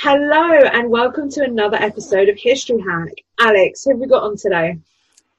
Hello 0.00 0.52
and 0.52 0.90
welcome 0.90 1.28
to 1.30 1.42
another 1.42 1.76
episode 1.76 2.28
of 2.28 2.38
History 2.38 2.80
Hack. 2.80 3.14
Alex, 3.40 3.82
who 3.82 3.90
have 3.90 3.98
we 3.98 4.06
got 4.06 4.22
on 4.22 4.36
today? 4.36 4.78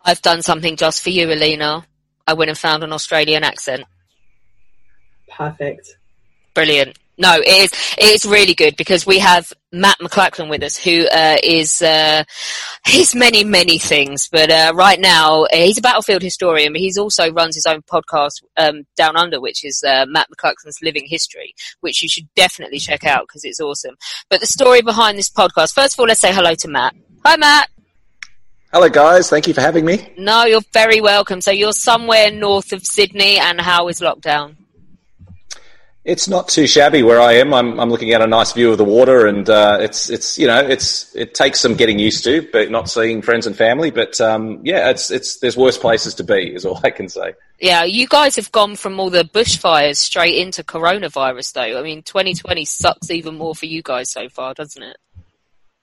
I've 0.04 0.22
done 0.22 0.42
something 0.42 0.76
just 0.76 1.02
for 1.02 1.12
you, 1.12 1.32
Alina. 1.32 1.88
I 2.28 2.34
went 2.34 2.50
and 2.50 2.58
found 2.58 2.84
an 2.84 2.92
Australian 2.92 3.46
accent. 3.46 3.86
Perfect. 5.30 5.96
Brilliant. 6.56 7.00
No, 7.20 7.36
it 7.36 7.48
is 7.48 7.72
it 7.98 8.06
is 8.16 8.26
really 8.26 8.54
good 8.54 8.78
because 8.78 9.06
we 9.06 9.20
have 9.20 9.52
Mat 9.74 9.98
McLachlan 10.02 10.50
with 10.50 10.64
us, 10.64 10.78
who 10.78 11.06
uh, 11.12 11.36
is 11.44 11.82
uh, 11.82 12.24
he's 12.88 13.14
many 13.14 13.44
many 13.44 13.78
things, 13.78 14.30
but 14.32 14.50
uh, 14.50 14.72
right 14.74 15.00
now 15.00 15.46
he's 15.52 15.78
a 15.78 15.82
battlefield 15.82 16.22
historian. 16.22 16.72
But 16.72 16.80
he's 16.80 16.98
also 16.98 17.30
runs 17.34 17.56
his 17.56 17.66
own 17.66 17.82
podcast 17.82 18.42
um, 18.56 18.86
Down 18.96 19.18
Under, 19.18 19.42
which 19.42 19.66
is 19.66 19.84
uh, 19.84 20.06
Mat 20.08 20.28
McLachlan's 20.34 20.82
Living 20.82 21.06
History, 21.08 21.54
which 21.82 22.02
you 22.02 22.08
should 22.08 22.34
definitely 22.36 22.80
check 22.80 23.06
out 23.06 23.28
because 23.28 23.44
it's 23.44 23.60
awesome. 23.60 23.98
But 24.30 24.40
the 24.40 24.48
story 24.48 24.82
behind 24.82 25.18
this 25.18 25.30
podcast, 25.30 25.74
first 25.74 25.96
of 25.96 26.00
all, 26.00 26.08
let's 26.08 26.22
say 26.22 26.34
hello 26.34 26.56
to 26.56 26.68
Matt. 26.70 26.96
Hi, 27.26 27.36
Matt. 27.36 27.70
Hello, 28.72 28.88
guys. 28.88 29.30
Thank 29.30 29.46
you 29.46 29.54
for 29.54 29.62
having 29.62 29.84
me. 29.84 30.14
No, 30.18 30.46
you're 30.46 30.62
very 30.72 31.02
welcome. 31.02 31.42
So 31.42 31.52
you're 31.52 31.74
somewhere 31.74 32.32
north 32.32 32.72
of 32.72 32.86
Sydney, 32.86 33.40
and 33.40 33.60
how 33.60 33.90
is 33.90 34.00
lockdown? 34.00 34.56
It's 36.06 36.30
not 36.30 36.48
too 36.48 36.66
shabby 36.66 37.04
where 37.04 37.20
I 37.20 37.34
am. 37.34 37.54
I'm, 37.54 37.78
I'm 37.80 37.90
looking 37.90 38.14
at 38.14 38.22
a 38.22 38.28
nice 38.28 38.54
view 38.54 38.72
of 38.72 38.78
the 38.78 38.86
water, 38.86 39.28
and 39.28 39.50
uh, 39.50 39.80
it's 39.82 40.10
it's 40.10 40.38
you 40.38 40.48
know 40.48 40.60
it's 40.60 41.14
it 41.14 41.34
takes 41.34 41.60
some 41.60 41.76
getting 41.76 42.00
used 42.00 42.24
to, 42.24 42.48
but 42.54 42.72
not 42.72 42.90
seeing 42.90 43.22
friends 43.22 43.46
and 43.46 43.56
family. 43.56 43.92
But 43.92 44.20
um, 44.22 44.62
yeah, 44.64 44.90
it's 44.90 45.12
it's 45.12 45.40
there's 45.40 45.58
worse 45.58 45.78
places 45.78 46.16
to 46.16 46.24
be, 46.24 46.56
is 46.56 46.66
all 46.66 46.80
I 46.84 46.92
can 46.92 47.10
say. 47.10 47.34
Yeah, 47.60 47.84
you 47.84 48.08
guys 48.08 48.38
have 48.38 48.52
gone 48.54 48.78
from 48.78 48.98
all 48.98 49.10
the 49.10 49.26
bushfires 49.26 49.98
straight 49.98 50.36
into 50.36 50.64
coronavirus, 50.64 51.54
though. 51.54 51.80
I 51.80 51.84
mean, 51.84 52.02
2020 52.04 52.64
sucks 52.64 53.12
even 53.12 53.36
more 53.36 53.54
for 53.54 53.66
you 53.66 53.82
guys 53.84 54.10
so 54.10 54.30
far, 54.30 54.54
doesn't 54.54 54.82
it? 54.82 54.98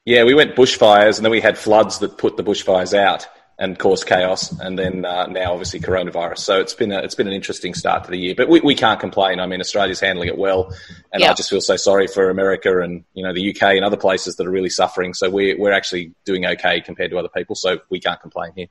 Yeah, 0.07 0.25
we 0.25 0.33
went 0.33 0.57
bushfires, 0.57 1.19
and 1.19 1.25
then 1.27 1.31
we 1.31 1.43
had 1.43 1.59
floods 1.59 1.99
that 1.99 2.17
put 2.17 2.39
the 2.39 2.45
bushfires 2.45 2.97
out 2.97 3.29
and 3.59 3.79
cause 3.79 4.05
chaos, 4.05 4.53
and 4.61 4.79
then 4.79 5.05
uh, 5.05 5.27
now 5.27 5.53
obviously 5.53 5.81
coronavirus. 5.81 6.39
So 6.39 6.61
it's 6.61 6.75
been 6.75 6.93
a, 6.93 6.99
it's 6.99 7.15
been 7.15 7.27
an 7.27 7.33
interesting 7.33 7.73
start 7.73 8.05
to 8.05 8.11
the 8.11 8.19
year, 8.19 8.35
but 8.37 8.49
we, 8.49 8.61
we 8.61 8.75
can't 8.75 9.01
complain. 9.01 9.41
I 9.41 9.47
mean, 9.47 9.61
Australia's 9.61 10.01
handling 10.01 10.29
it 10.29 10.37
well, 10.37 10.75
and 11.13 11.23
Yeah. 11.23 11.31
I 11.31 11.35
just 11.35 11.49
feel 11.49 11.63
so 11.63 11.77
sorry 11.77 12.07
for 12.07 12.29
America 12.29 12.81
and 12.81 13.05
you 13.15 13.23
know 13.23 13.33
the 13.33 13.51
UK 13.51 13.77
and 13.77 13.85
other 13.85 13.97
places 13.97 14.37
that 14.37 14.47
are 14.47 14.51
really 14.51 14.71
suffering. 14.71 15.15
So 15.15 15.31
we're 15.31 15.59
we're 15.59 15.73
actually 15.73 16.13
doing 16.25 16.45
okay 16.47 16.81
compared 16.81 17.11
to 17.13 17.19
other 17.19 17.31
people, 17.31 17.57
so 17.57 17.79
we 17.89 17.99
can't 17.99 18.21
complain 18.21 18.53
here. 18.55 18.67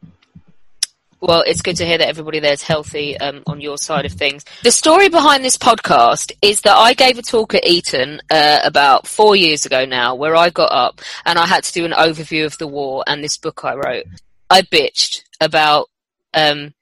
Well, 1.21 1.43
it's 1.47 1.63
good 1.63 1.77
to 1.77 1.85
hear 1.85 1.97
that 1.97 2.07
everybody 2.07 2.39
there's 2.39 2.61
healthy 2.61 3.17
um, 3.17 3.41
on 3.47 3.59
your 3.59 3.79
side 3.79 4.05
of 4.05 4.11
things. 4.11 4.45
The 4.61 4.71
story 4.71 5.09
behind 5.09 5.43
this 5.43 5.57
podcast 5.57 6.31
is 6.43 6.61
that 6.61 6.75
I 6.75 6.93
gave 6.93 7.17
a 7.17 7.23
talk 7.23 7.55
at 7.55 7.65
Eton 7.65 8.21
uh, 8.29 8.59
about 8.63 9.07
four 9.07 9.35
years 9.35 9.65
ago 9.65 9.85
now, 9.85 10.13
where 10.13 10.35
I 10.35 10.51
got 10.51 10.71
up 10.71 11.01
and 11.25 11.39
I 11.39 11.47
had 11.47 11.63
to 11.63 11.73
do 11.73 11.85
an 11.85 11.93
overview 11.93 12.45
of 12.45 12.59
the 12.59 12.67
war 12.67 13.03
and 13.07 13.23
this 13.23 13.37
book 13.37 13.65
I 13.65 13.73
wrote. 13.73 14.05
I 14.49 14.61
bitched 14.61 15.23
about 15.41 15.89
um, 16.33 16.73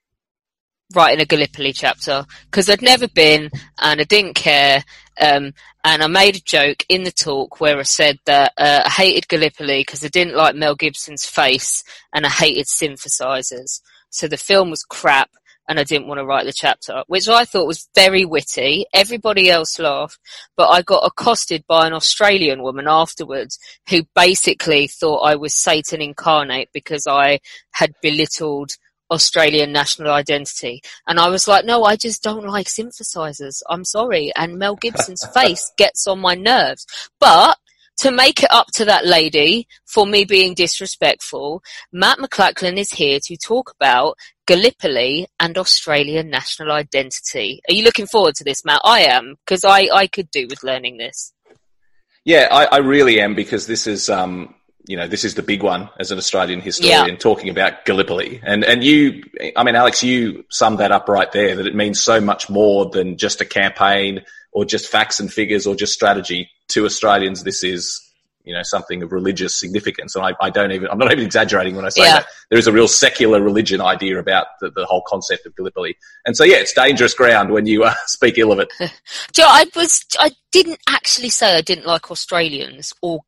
writing 0.94 1.20
a 1.20 1.26
Gallipoli 1.26 1.72
chapter 1.72 2.24
because 2.46 2.68
I'd 2.68 2.82
never 2.82 3.08
been 3.08 3.50
and 3.80 4.00
I 4.00 4.04
didn't 4.04 4.34
care. 4.34 4.84
Um, 5.20 5.52
and 5.84 6.02
I 6.02 6.06
made 6.06 6.36
a 6.36 6.40
joke 6.40 6.84
in 6.88 7.04
the 7.04 7.12
talk 7.12 7.60
where 7.60 7.78
I 7.78 7.82
said 7.82 8.18
that 8.26 8.52
uh, 8.56 8.82
I 8.84 8.90
hated 8.90 9.28
Gallipoli 9.28 9.80
because 9.80 10.04
I 10.04 10.08
didn't 10.08 10.36
like 10.36 10.56
Mel 10.56 10.74
Gibson's 10.74 11.26
face 11.26 11.84
and 12.12 12.26
I 12.26 12.30
hated 12.30 12.66
synthesizers. 12.66 13.80
So 14.10 14.28
the 14.28 14.36
film 14.36 14.70
was 14.70 14.82
crap 14.82 15.30
and 15.68 15.78
I 15.78 15.84
didn't 15.84 16.08
want 16.08 16.18
to 16.18 16.26
write 16.26 16.46
the 16.46 16.52
chapter, 16.52 17.02
which 17.06 17.28
I 17.28 17.44
thought 17.44 17.66
was 17.66 17.88
very 17.94 18.24
witty. 18.24 18.86
Everybody 18.92 19.50
else 19.50 19.78
laughed, 19.78 20.18
but 20.56 20.68
I 20.68 20.82
got 20.82 21.06
accosted 21.06 21.64
by 21.66 21.86
an 21.86 21.92
Australian 21.92 22.62
woman 22.62 22.86
afterwards 22.88 23.58
who 23.88 24.02
basically 24.14 24.86
thought 24.86 25.20
I 25.20 25.36
was 25.36 25.54
Satan 25.54 26.02
incarnate 26.02 26.68
because 26.72 27.06
I 27.06 27.40
had 27.72 27.94
belittled 28.02 28.72
Australian 29.10 29.72
national 29.72 30.10
identity. 30.10 30.82
And 31.06 31.18
I 31.18 31.28
was 31.28 31.46
like, 31.46 31.64
no, 31.64 31.84
I 31.84 31.96
just 31.96 32.22
don't 32.22 32.46
like 32.46 32.66
synthesizers. 32.66 33.62
I'm 33.68 33.84
sorry. 33.84 34.32
And 34.36 34.58
Mel 34.58 34.76
Gibson's 34.76 35.24
face 35.34 35.72
gets 35.76 36.06
on 36.06 36.20
my 36.20 36.34
nerves. 36.34 36.86
But 37.20 37.56
to 38.04 38.10
make 38.10 38.42
it 38.42 38.52
up 38.52 38.66
to 38.74 38.84
that 38.84 39.06
lady 39.06 39.66
for 39.86 40.06
me 40.06 40.26
being 40.26 40.52
disrespectful, 40.52 41.62
Mat 41.90 42.18
McLachlan 42.18 42.76
is 42.76 42.90
here 42.90 43.18
to 43.24 43.34
talk 43.38 43.72
about 43.80 44.18
Gallipoli 44.46 45.26
and 45.40 45.56
Australian 45.56 46.28
national 46.28 46.70
identity. 46.70 47.62
Are 47.66 47.72
you 47.72 47.82
looking 47.82 48.06
forward 48.06 48.34
to 48.34 48.44
this, 48.44 48.62
Matt? 48.62 48.82
I 48.84 49.00
am, 49.04 49.36
because 49.46 49.64
I, 49.64 49.88
I 49.90 50.06
could 50.06 50.30
do 50.30 50.46
with 50.50 50.62
learning 50.62 50.98
this. 50.98 51.32
Yeah, 52.26 52.48
I, 52.50 52.66
I 52.66 52.76
really 52.78 53.22
am 53.22 53.34
because 53.34 53.66
this 53.66 53.86
is, 53.86 54.10
um, 54.10 54.54
you 54.86 54.98
know, 54.98 55.08
this 55.08 55.24
is 55.24 55.34
the 55.34 55.42
big 55.42 55.62
one 55.62 55.88
as 55.98 56.10
an 56.10 56.18
Australian 56.18 56.60
historian 56.60 57.08
Yeah. 57.08 57.16
talking 57.16 57.48
about 57.48 57.86
Gallipoli. 57.86 58.42
And, 58.44 58.64
and 58.64 58.84
you, 58.84 59.22
I 59.56 59.64
mean, 59.64 59.76
Alex, 59.76 60.02
you 60.02 60.44
summed 60.50 60.80
that 60.80 60.92
up 60.92 61.08
right 61.08 61.32
there 61.32 61.56
that 61.56 61.66
it 61.66 61.74
means 61.74 62.02
so 62.02 62.20
much 62.20 62.50
more 62.50 62.90
than 62.90 63.16
just 63.16 63.40
a 63.40 63.46
campaign 63.46 64.24
or 64.54 64.64
just 64.64 64.88
facts 64.88 65.20
and 65.20 65.30
figures 65.32 65.66
or 65.66 65.74
just 65.74 65.92
strategy. 65.92 66.48
To 66.68 66.86
Australians, 66.86 67.44
this 67.44 67.62
is, 67.62 68.00
you 68.44 68.54
know, 68.54 68.62
something 68.62 69.02
of 69.02 69.12
religious 69.12 69.58
significance. 69.58 70.14
And 70.14 70.24
I, 70.24 70.32
I 70.40 70.48
don't 70.48 70.72
even, 70.72 70.88
I'm 70.90 70.96
not 70.98 71.12
even 71.12 71.24
exaggerating 71.24 71.76
when 71.76 71.84
I 71.84 71.90
say 71.90 72.02
Yeah. 72.02 72.14
that. 72.20 72.26
There 72.50 72.58
is 72.58 72.66
a 72.66 72.72
real 72.72 72.88
secular 72.88 73.42
religion 73.42 73.80
idea 73.80 74.18
about 74.18 74.46
the, 74.60 74.70
the 74.70 74.86
whole 74.86 75.02
concept 75.06 75.44
of 75.44 75.54
Gallipoli. 75.56 75.96
And 76.24 76.36
so, 76.36 76.44
yeah, 76.44 76.56
it's 76.56 76.72
dangerous 76.72 77.12
ground 77.14 77.50
when 77.50 77.66
you 77.66 77.84
uh, 77.84 77.94
speak 78.06 78.38
ill 78.38 78.52
of 78.52 78.60
it. 78.60 78.72
Know, 79.36 79.46
I 79.48 79.66
was 79.74 80.04
I 80.18 80.30
didn't 80.52 80.78
actually 80.88 81.28
say 81.30 81.56
I 81.56 81.60
didn't 81.60 81.86
like 81.86 82.10
Australians 82.10 82.92
or 83.02 83.20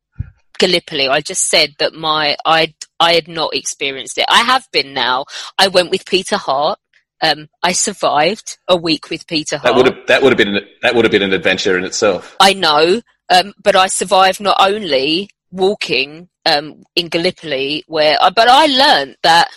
Gallipoli. 0.57 1.07
I 1.09 1.21
just 1.21 1.49
said 1.49 1.75
that 1.79 1.93
my 1.93 2.37
I 2.45 2.73
I 2.99 3.13
had 3.13 3.27
not 3.27 3.53
experienced 3.53 4.17
it. 4.17 4.25
I 4.29 4.39
have 4.43 4.67
been 4.71 4.93
now. 4.93 5.25
I 5.59 5.67
went 5.67 5.91
with 5.91 6.05
Peter 6.05 6.37
Hart. 6.37 6.79
Um, 7.21 7.49
I 7.63 7.71
survived 7.71 8.59
a 8.67 8.77
week 8.77 9.09
with 9.09 9.25
Peter 9.27 9.59
That 9.63 9.75
would 9.75 9.87
have, 9.87 9.97
that 10.07 10.21
would 10.21 10.31
have 10.31 10.37
been, 10.37 10.55
an- 10.55 10.67
that 10.81 10.95
would 10.95 11.03
have 11.05 11.11
been 11.11 11.23
an 11.23 11.33
adventure 11.33 11.77
in 11.77 11.83
itself. 11.83 12.35
I 12.39 12.53
know, 12.53 13.01
um, 13.29 13.53
but 13.63 13.75
I 13.75 13.87
survived 13.87 14.39
not 14.39 14.57
only 14.59 15.29
walking 15.51 16.29
um, 16.45 16.83
in 16.95 17.07
Gallipoli, 17.07 17.83
where 17.87 18.17
I, 18.21 18.29
but 18.29 18.47
I 18.47 18.67
learned 18.67 19.17
that 19.23 19.49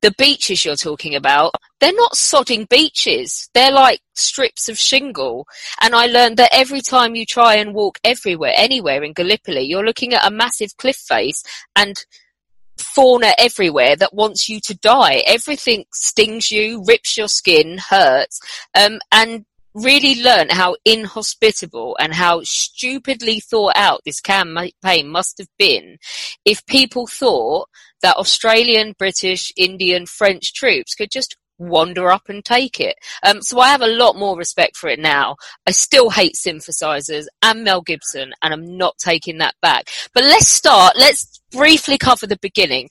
the 0.00 0.14
beaches 0.16 0.64
you're 0.64 0.76
talking 0.76 1.14
about, 1.14 1.52
they're 1.80 1.92
not 1.92 2.12
sodding 2.12 2.68
beaches. 2.68 3.48
They're 3.54 3.72
like 3.72 4.00
strips 4.14 4.68
of 4.68 4.78
shingle. 4.78 5.46
And 5.80 5.94
I 5.94 6.06
learned 6.06 6.36
that 6.36 6.50
every 6.52 6.80
time 6.80 7.16
you 7.16 7.26
try 7.26 7.56
and 7.56 7.74
walk 7.74 7.98
everywhere, 8.04 8.52
anywhere 8.56 9.02
in 9.02 9.12
Gallipoli, 9.12 9.62
you're 9.62 9.84
looking 9.84 10.14
at 10.14 10.26
a 10.26 10.30
massive 10.30 10.76
cliff 10.76 10.96
face 10.96 11.42
and 11.74 12.04
fauna 12.80 13.32
everywhere 13.38 13.96
that 13.96 14.14
wants 14.14 14.48
you 14.48 14.60
to 14.60 14.74
die. 14.74 15.22
Everything 15.26 15.84
stings 15.92 16.50
you, 16.50 16.82
rips 16.86 17.16
your 17.16 17.28
skin, 17.28 17.78
hurts. 17.78 18.40
Um, 18.74 18.98
and 19.12 19.44
really 19.74 20.22
learn 20.22 20.48
how 20.48 20.76
inhospitable 20.84 21.96
and 22.00 22.14
how 22.14 22.40
stupidly 22.42 23.40
thought 23.40 23.72
out 23.76 24.00
this 24.04 24.20
campaign 24.20 25.08
must 25.08 25.38
have 25.38 25.48
been 25.58 25.98
if 26.44 26.64
people 26.66 27.06
thought 27.06 27.68
that 28.02 28.16
Australian, 28.16 28.94
British, 28.98 29.52
Indian, 29.56 30.06
French 30.06 30.54
troops 30.54 30.94
could 30.94 31.10
just 31.10 31.36
wander 31.58 32.10
up 32.10 32.28
and 32.28 32.44
take 32.44 32.80
it. 32.80 32.96
Um, 33.22 33.42
so 33.42 33.60
I 33.60 33.68
have 33.68 33.82
a 33.82 33.86
lot 33.86 34.16
more 34.16 34.36
respect 34.36 34.76
for 34.76 34.88
it 34.88 34.98
now. 34.98 35.36
I 35.66 35.72
still 35.72 36.10
hate 36.10 36.34
synthesizers 36.34 37.26
and 37.42 37.64
Mel 37.64 37.82
Gibson, 37.82 38.32
and 38.42 38.54
I'm 38.54 38.76
not 38.76 38.96
taking 38.98 39.38
that 39.38 39.54
back. 39.60 39.88
But 40.14 40.24
let's 40.24 40.48
start. 40.48 40.94
Let's 40.96 41.40
briefly 41.50 41.98
cover 41.98 42.26
the 42.26 42.38
beginning. 42.40 42.88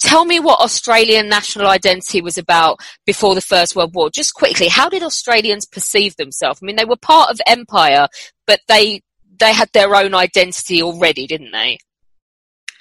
Tell 0.00 0.24
me 0.24 0.38
what 0.38 0.60
Australian 0.60 1.28
national 1.28 1.66
identity 1.66 2.20
was 2.20 2.38
about 2.38 2.78
before 3.04 3.34
the 3.34 3.40
First 3.40 3.74
World 3.74 3.94
War. 3.94 4.10
Just 4.10 4.34
quickly, 4.34 4.68
how 4.68 4.88
did 4.88 5.02
Australians 5.02 5.66
perceive 5.66 6.14
themselves? 6.16 6.60
I 6.62 6.66
mean, 6.66 6.76
they 6.76 6.84
were 6.84 6.96
part 6.96 7.30
of 7.30 7.40
empire, 7.46 8.06
but 8.46 8.60
they 8.68 9.02
they 9.40 9.52
had 9.52 9.70
their 9.72 9.94
own 9.94 10.14
identity 10.14 10.82
already, 10.82 11.26
didn't 11.26 11.52
they? 11.52 11.78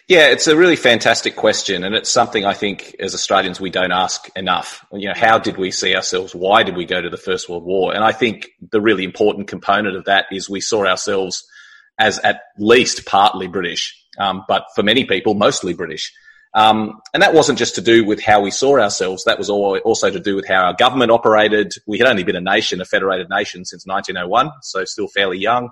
Yeah, 0.07 0.27
it's 0.27 0.47
a 0.47 0.55
really 0.55 0.77
fantastic 0.77 1.35
question, 1.35 1.83
and 1.83 1.93
it's 1.93 2.09
something 2.09 2.45
I 2.45 2.53
think 2.53 2.95
as 2.97 3.13
Australians 3.13 3.59
we 3.59 3.69
don't 3.69 3.91
ask 3.91 4.29
enough. 4.37 4.85
You 4.93 5.09
know, 5.09 5.13
how 5.13 5.37
did 5.37 5.57
we 5.57 5.69
see 5.69 5.97
ourselves? 5.97 6.33
Why 6.33 6.63
did 6.63 6.77
we 6.77 6.85
go 6.85 7.01
to 7.01 7.09
the 7.09 7.17
First 7.17 7.49
World 7.49 7.65
War? 7.65 7.93
And 7.93 8.05
I 8.05 8.13
think 8.13 8.51
the 8.71 8.79
really 8.79 9.03
important 9.03 9.49
component 9.49 9.97
of 9.97 10.05
that 10.05 10.27
is 10.31 10.49
we 10.49 10.61
saw 10.61 10.85
ourselves 10.85 11.45
as 11.99 12.19
at 12.19 12.39
least 12.57 13.05
partly 13.05 13.47
British, 13.47 14.01
um, 14.17 14.45
but 14.47 14.67
for 14.75 14.81
many 14.81 15.03
people, 15.03 15.33
mostly 15.33 15.73
British. 15.73 16.13
Um, 16.53 17.01
and 17.13 17.21
that 17.21 17.33
wasn't 17.33 17.59
just 17.59 17.75
to 17.75 17.81
do 17.81 18.05
with 18.05 18.21
how 18.23 18.39
we 18.39 18.49
saw 18.49 18.79
ourselves. 18.79 19.25
That 19.25 19.37
was 19.37 19.49
also 19.49 20.09
to 20.09 20.19
do 20.21 20.37
with 20.37 20.47
how 20.47 20.63
our 20.63 20.73
government 20.73 21.11
operated. 21.11 21.73
We 21.85 21.97
had 21.97 22.07
only 22.07 22.23
been 22.23 22.37
a 22.37 22.41
nation, 22.41 22.79
a 22.79 22.85
federated 22.85 23.29
nation, 23.29 23.65
since 23.65 23.85
1901, 23.85 24.51
so 24.61 24.85
still 24.85 25.09
fairly 25.09 25.37
young. 25.37 25.69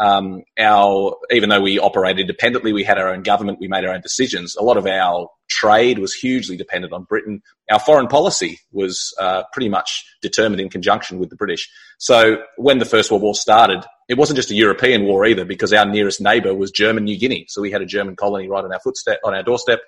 Um, 0.00 0.42
our 0.58 1.14
even 1.30 1.50
though 1.50 1.60
we 1.60 1.78
operated 1.78 2.20
independently, 2.20 2.72
we 2.72 2.84
had 2.84 2.98
our 2.98 3.12
own 3.12 3.22
government, 3.22 3.58
we 3.60 3.68
made 3.68 3.84
our 3.84 3.92
own 3.92 4.00
decisions. 4.00 4.56
A 4.56 4.62
lot 4.62 4.78
of 4.78 4.86
our 4.86 5.28
trade 5.50 5.98
was 5.98 6.14
hugely 6.14 6.56
dependent 6.56 6.94
on 6.94 7.04
Britain. 7.04 7.42
Our 7.70 7.78
foreign 7.78 8.06
policy 8.06 8.58
was 8.72 9.12
uh, 9.20 9.42
pretty 9.52 9.68
much 9.68 10.04
determined 10.22 10.60
in 10.60 10.70
conjunction 10.70 11.18
with 11.18 11.28
the 11.28 11.36
British. 11.36 11.68
So 11.98 12.38
when 12.56 12.78
the 12.78 12.86
First 12.86 13.10
World 13.10 13.22
War 13.22 13.34
started, 13.34 13.84
it 14.08 14.16
wasn't 14.16 14.38
just 14.38 14.50
a 14.50 14.54
European 14.54 15.04
war 15.04 15.26
either, 15.26 15.44
because 15.44 15.72
our 15.74 15.84
nearest 15.84 16.20
neighbour 16.20 16.54
was 16.54 16.70
German 16.70 17.04
New 17.04 17.18
Guinea. 17.18 17.44
So 17.48 17.60
we 17.60 17.70
had 17.70 17.82
a 17.82 17.86
German 17.86 18.16
colony 18.16 18.48
right 18.48 18.64
on 18.64 18.72
our 18.72 18.80
footstep, 18.80 19.20
on 19.22 19.34
our 19.34 19.42
doorstep. 19.42 19.80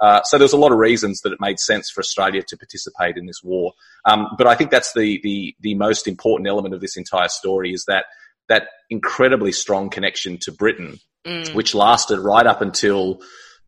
Uh, 0.00 0.22
so 0.22 0.38
there's 0.38 0.52
a 0.52 0.56
lot 0.56 0.72
of 0.72 0.78
reasons 0.78 1.20
that 1.22 1.32
it 1.32 1.40
made 1.40 1.58
sense 1.58 1.90
for 1.90 2.00
Australia 2.00 2.42
to 2.46 2.56
participate 2.56 3.16
in 3.16 3.26
this 3.26 3.42
war. 3.42 3.72
Um, 4.04 4.28
but 4.38 4.46
I 4.46 4.54
think 4.54 4.70
that's 4.70 4.92
the, 4.94 5.20
the 5.22 5.56
the 5.60 5.74
most 5.74 6.06
important 6.06 6.48
element 6.48 6.72
of 6.74 6.80
this 6.80 6.96
entire 6.96 7.28
story 7.28 7.72
is 7.72 7.84
that 7.86 8.06
that 8.48 8.68
incredibly 8.90 9.52
strong 9.52 9.90
connection 9.90 10.38
to 10.38 10.52
Britain, 10.52 10.98
mm. 11.26 11.54
which 11.54 11.74
lasted 11.74 12.18
right 12.18 12.46
up 12.46 12.60
until 12.60 13.20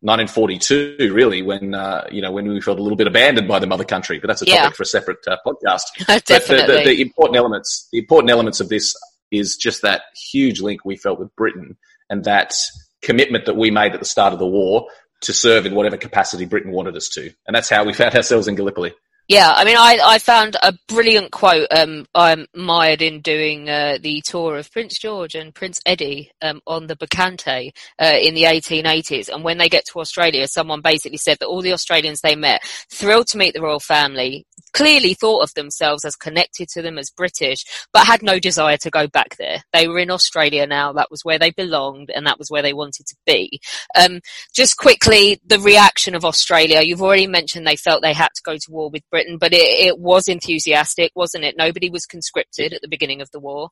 1942, 0.03 1.13
really, 1.13 1.43
when 1.43 1.75
uh, 1.75 2.07
you 2.11 2.21
know 2.21 2.31
when 2.31 2.47
we 2.47 2.59
felt 2.59 2.79
a 2.79 2.81
little 2.81 2.97
bit 2.97 3.07
abandoned 3.07 3.47
by 3.47 3.59
the 3.59 3.67
mother 3.67 3.83
country. 3.83 4.19
But 4.19 4.27
that's 4.27 4.41
a 4.41 4.45
topic 4.45 4.75
for 4.75 4.83
a 4.83 4.85
separate 4.87 5.19
uh, 5.27 5.37
podcast. 5.45 5.83
Definitely. 6.25 6.65
The, 6.65 6.79
the, 6.79 6.95
the, 6.95 7.01
important 7.01 7.37
elements, 7.37 7.87
the 7.91 7.99
important 7.99 8.31
elements 8.31 8.59
of 8.59 8.69
this 8.69 8.95
is 9.29 9.55
just 9.55 9.83
that 9.83 10.01
huge 10.31 10.59
link 10.59 10.83
we 10.83 10.97
felt 10.97 11.19
with 11.19 11.33
Britain 11.35 11.77
and 12.09 12.23
that 12.23 12.53
commitment 13.01 13.45
that 13.45 13.55
we 13.55 13.71
made 13.71 13.93
at 13.93 13.99
the 13.99 14.05
start 14.05 14.33
of 14.33 14.39
the 14.39 14.47
war 14.47 14.87
to 15.21 15.33
serve 15.33 15.67
in 15.67 15.75
whatever 15.75 15.97
capacity 15.97 16.45
Britain 16.45 16.71
wanted 16.71 16.97
us 16.97 17.07
to, 17.09 17.31
and 17.45 17.55
that's 17.55 17.69
how 17.69 17.83
we 17.85 17.93
found 17.93 18.15
ourselves 18.15 18.47
in 18.47 18.55
Gallipoli. 18.55 18.93
Yeah, 19.27 19.53
I 19.55 19.63
mean, 19.63 19.77
I, 19.77 19.99
I 20.03 20.19
found 20.19 20.57
a 20.61 20.73
brilliant 20.89 21.31
quote 21.31 21.67
um, 21.71 22.05
I 22.13 22.45
mired 22.53 23.01
in 23.01 23.21
doing 23.21 23.69
uh, 23.69 23.97
the 24.01 24.21
tour 24.25 24.57
of 24.57 24.69
Prince 24.71 24.99
George 24.99 25.35
and 25.35 25.55
Prince 25.55 25.79
Eddie 25.85 26.31
um, 26.41 26.59
on 26.67 26.87
the 26.87 26.97
Bacchante 26.97 27.71
uh, 28.01 28.17
in 28.21 28.33
the 28.33 28.43
1880s. 28.43 29.29
And 29.29 29.43
when 29.43 29.57
they 29.57 29.69
get 29.69 29.85
to 29.91 29.99
Australia, 29.99 30.47
someone 30.47 30.81
basically 30.81 31.17
said 31.17 31.37
that 31.39 31.47
all 31.47 31.61
the 31.61 31.71
Australians 31.71 32.19
they 32.19 32.35
met, 32.35 32.61
thrilled 32.91 33.27
to 33.27 33.37
meet 33.37 33.53
the 33.53 33.61
royal 33.61 33.79
family, 33.79 34.45
clearly 34.73 35.13
thought 35.13 35.43
of 35.43 35.53
themselves 35.53 36.05
as 36.05 36.15
connected 36.15 36.69
to 36.69 36.81
them 36.81 36.97
as 36.97 37.09
British, 37.09 37.65
but 37.93 38.07
had 38.07 38.21
no 38.21 38.39
desire 38.39 38.77
to 38.77 38.89
go 38.89 39.07
back 39.07 39.37
there. 39.37 39.63
They 39.73 39.87
were 39.87 39.99
in 39.99 40.11
Australia 40.11 40.65
now. 40.67 40.93
That 40.93 41.11
was 41.11 41.23
where 41.23 41.39
they 41.39 41.51
belonged 41.51 42.11
and 42.13 42.25
that 42.25 42.39
was 42.39 42.49
where 42.49 42.61
they 42.61 42.73
wanted 42.73 43.05
to 43.07 43.15
be. 43.25 43.59
Um, 43.99 44.21
just 44.53 44.77
quickly, 44.77 45.39
the 45.45 45.59
reaction 45.59 46.15
of 46.15 46.25
Australia. 46.25 46.81
You've 46.81 47.01
already 47.01 47.27
mentioned 47.27 47.65
they 47.65 47.75
felt 47.75 48.01
they 48.01 48.13
had 48.13 48.29
to 48.35 48.41
go 48.43 48.57
to 48.57 48.71
war 48.71 48.89
with 48.89 49.09
Britain, 49.09 49.37
but 49.37 49.53
it, 49.53 49.87
it 49.87 49.99
was 49.99 50.27
enthusiastic, 50.27 51.11
wasn't 51.15 51.43
it? 51.43 51.55
Nobody 51.57 51.89
was 51.89 52.05
conscripted 52.05 52.73
at 52.73 52.81
the 52.81 52.87
beginning 52.87 53.21
of 53.21 53.31
the 53.31 53.39
war. 53.39 53.69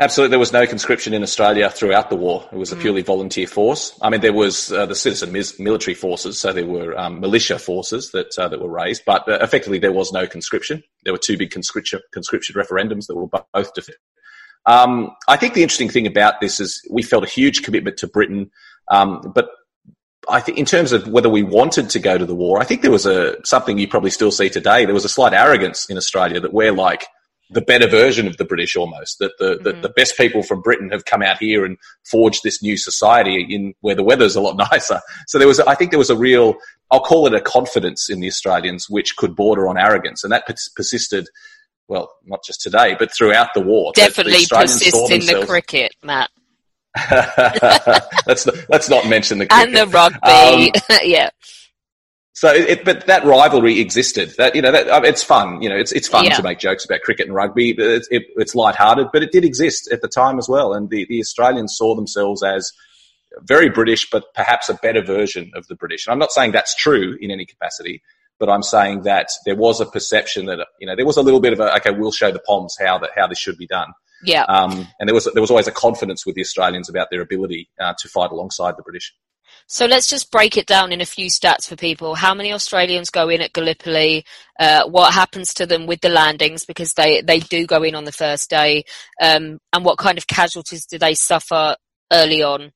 Absolutely, 0.00 0.30
there 0.30 0.38
was 0.38 0.52
no 0.52 0.64
conscription 0.64 1.12
in 1.12 1.24
Australia 1.24 1.68
throughout 1.68 2.08
the 2.08 2.14
war. 2.14 2.48
It 2.52 2.56
was 2.56 2.70
a 2.70 2.76
mm. 2.76 2.82
purely 2.82 3.02
volunteer 3.02 3.48
force. 3.48 3.98
I 4.00 4.10
mean, 4.10 4.20
there 4.20 4.32
was 4.32 4.70
uh, 4.70 4.86
the 4.86 4.94
citizen 4.94 5.32
military 5.58 5.94
forces, 5.94 6.38
so 6.38 6.52
there 6.52 6.66
were 6.66 6.96
um, 6.96 7.18
militia 7.18 7.58
forces 7.58 8.12
that 8.12 8.38
uh, 8.38 8.46
that 8.46 8.60
were 8.60 8.70
raised, 8.70 9.02
but 9.04 9.28
uh, 9.28 9.38
effectively 9.42 9.80
there 9.80 9.90
was 9.90 10.12
no 10.12 10.24
conscription. 10.28 10.84
There 11.02 11.12
were 11.12 11.18
two 11.18 11.36
big 11.36 11.50
conscription 11.50 12.00
conscription 12.12 12.54
referendums 12.54 13.08
that 13.08 13.16
were 13.16 13.26
both 13.26 13.74
defeated. 13.74 13.98
Um, 14.66 15.10
I 15.26 15.36
think 15.36 15.54
the 15.54 15.64
interesting 15.64 15.88
thing 15.88 16.06
about 16.06 16.40
this 16.40 16.60
is 16.60 16.80
we 16.90 17.02
felt 17.02 17.24
a 17.24 17.28
huge 17.28 17.64
commitment 17.64 17.96
to 17.96 18.06
Britain, 18.06 18.52
um, 18.92 19.32
but 19.34 19.50
I 20.28 20.38
think 20.38 20.58
in 20.58 20.64
terms 20.64 20.92
of 20.92 21.08
whether 21.08 21.28
we 21.28 21.42
wanted 21.42 21.90
to 21.90 21.98
go 21.98 22.16
to 22.16 22.26
the 22.26 22.36
war, 22.36 22.60
I 22.60 22.64
think 22.64 22.82
there 22.82 22.92
was 22.92 23.06
a 23.06 23.34
something 23.44 23.78
you 23.78 23.88
probably 23.88 24.10
still 24.10 24.30
see 24.30 24.48
today. 24.48 24.84
There 24.84 24.94
was 24.94 25.04
a 25.04 25.08
slight 25.08 25.32
arrogance 25.32 25.90
in 25.90 25.96
Australia 25.96 26.38
that 26.38 26.52
we're 26.52 26.72
like 26.72 27.06
the 27.50 27.60
better 27.60 27.88
version 27.88 28.26
of 28.26 28.36
the 28.36 28.44
British 28.44 28.76
almost. 28.76 29.18
That 29.18 29.32
the, 29.38 29.54
mm-hmm. 29.54 29.64
the, 29.64 29.72
the, 29.72 29.88
best 29.88 30.16
people 30.16 30.42
from 30.42 30.60
Britain 30.60 30.90
have 30.90 31.04
come 31.04 31.22
out 31.22 31.38
here 31.38 31.64
and 31.64 31.78
forged 32.10 32.42
this 32.42 32.62
new 32.62 32.76
society 32.76 33.42
in 33.42 33.74
where 33.80 33.94
the 33.94 34.04
weather's 34.04 34.36
a 34.36 34.40
lot 34.40 34.56
nicer. 34.72 35.00
So 35.26 35.38
there 35.38 35.48
was, 35.48 35.60
I 35.60 35.74
think 35.74 35.90
there 35.90 35.98
was 35.98 36.10
a 36.10 36.16
real, 36.16 36.56
I'll 36.90 37.00
call 37.00 37.26
it 37.26 37.34
a 37.34 37.40
confidence 37.40 38.08
in 38.08 38.20
the 38.20 38.26
Australians, 38.26 38.88
which 38.88 39.16
could 39.16 39.34
border 39.34 39.68
on 39.68 39.78
arrogance. 39.78 40.24
And 40.24 40.32
that 40.32 40.48
persisted, 40.76 41.28
well, 41.88 42.10
not 42.24 42.44
just 42.44 42.60
today, 42.60 42.96
but 42.98 43.12
throughout 43.12 43.48
the 43.54 43.60
war. 43.60 43.92
Definitely 43.94 44.46
persists 44.48 45.10
in 45.10 45.20
the 45.26 45.46
cricket, 45.46 45.94
Matt. 46.02 46.30
let's, 48.26 48.46
not, 48.46 48.56
let's 48.68 48.88
not 48.88 49.06
mention 49.08 49.38
the 49.38 49.46
cricket. 49.46 49.68
And 49.68 49.76
the 49.76 49.86
rugby. 49.86 50.72
Um, 50.72 51.00
yeah. 51.02 51.30
So, 52.38 52.54
it, 52.54 52.84
but 52.84 53.08
that 53.08 53.24
rivalry 53.24 53.80
existed. 53.80 54.32
That 54.38 54.54
you 54.54 54.62
know, 54.62 54.70
that, 54.70 54.88
uh, 54.88 55.00
it's 55.02 55.24
fun. 55.24 55.60
You 55.60 55.68
know, 55.68 55.76
it's 55.76 55.90
it's 55.90 56.06
fun 56.06 56.24
yeah. 56.24 56.36
to 56.36 56.42
make 56.44 56.60
jokes 56.60 56.84
about 56.84 57.00
cricket 57.00 57.26
and 57.26 57.34
rugby. 57.34 57.74
It's, 57.76 58.06
it, 58.12 58.26
it's 58.36 58.54
light-hearted, 58.54 59.08
but 59.12 59.24
it 59.24 59.32
did 59.32 59.44
exist 59.44 59.90
at 59.90 60.02
the 60.02 60.08
time 60.08 60.38
as 60.38 60.48
well. 60.48 60.72
And 60.72 60.88
the, 60.88 61.04
the 61.08 61.18
Australians 61.18 61.74
saw 61.76 61.96
themselves 61.96 62.44
as 62.44 62.70
very 63.40 63.68
British, 63.68 64.08
but 64.08 64.32
perhaps 64.34 64.68
a 64.68 64.74
better 64.74 65.02
version 65.02 65.50
of 65.56 65.66
the 65.66 65.74
British. 65.74 66.06
And 66.06 66.12
I'm 66.12 66.20
not 66.20 66.30
saying 66.30 66.52
that's 66.52 66.76
true 66.76 67.18
in 67.20 67.32
any 67.32 67.44
capacity, 67.44 68.02
but 68.38 68.48
I'm 68.48 68.62
saying 68.62 69.02
that 69.02 69.30
there 69.44 69.56
was 69.56 69.80
a 69.80 69.86
perception 69.86 70.46
that 70.46 70.64
you 70.78 70.86
know 70.86 70.94
there 70.94 71.06
was 71.06 71.16
a 71.16 71.22
little 71.22 71.40
bit 71.40 71.54
of 71.54 71.58
a 71.58 71.74
okay, 71.78 71.90
we'll 71.90 72.12
show 72.12 72.30
the 72.30 72.38
Poms 72.38 72.76
how 72.78 72.98
that 72.98 73.10
how 73.16 73.26
this 73.26 73.40
should 73.40 73.58
be 73.58 73.66
done. 73.66 73.92
Yeah. 74.22 74.44
Um, 74.44 74.86
and 75.00 75.08
there 75.08 75.14
was 75.14 75.28
there 75.34 75.42
was 75.42 75.50
always 75.50 75.66
a 75.66 75.72
confidence 75.72 76.24
with 76.24 76.36
the 76.36 76.42
Australians 76.42 76.88
about 76.88 77.08
their 77.10 77.20
ability 77.20 77.68
uh, 77.80 77.94
to 77.98 78.08
fight 78.08 78.30
alongside 78.30 78.76
the 78.76 78.84
British. 78.84 79.12
So 79.70 79.84
let's 79.84 80.06
just 80.06 80.32
break 80.32 80.56
it 80.56 80.66
down 80.66 80.92
in 80.92 81.02
a 81.02 81.06
few 81.06 81.26
stats 81.28 81.68
for 81.68 81.76
people. 81.76 82.14
How 82.14 82.32
many 82.32 82.54
Australians 82.54 83.10
go 83.10 83.28
in 83.28 83.42
at 83.42 83.52
Gallipoli? 83.52 84.24
Uh, 84.58 84.88
what 84.88 85.12
happens 85.12 85.52
to 85.54 85.66
them 85.66 85.86
with 85.86 86.00
the 86.00 86.08
landings 86.08 86.64
because 86.64 86.94
they, 86.94 87.20
they 87.20 87.38
do 87.38 87.66
go 87.66 87.82
in 87.82 87.94
on 87.94 88.04
the 88.04 88.12
first 88.12 88.48
day? 88.48 88.84
Um, 89.20 89.58
and 89.74 89.84
what 89.84 89.98
kind 89.98 90.16
of 90.16 90.26
casualties 90.26 90.86
do 90.86 90.96
they 90.96 91.12
suffer 91.12 91.76
early 92.10 92.42
on? 92.42 92.72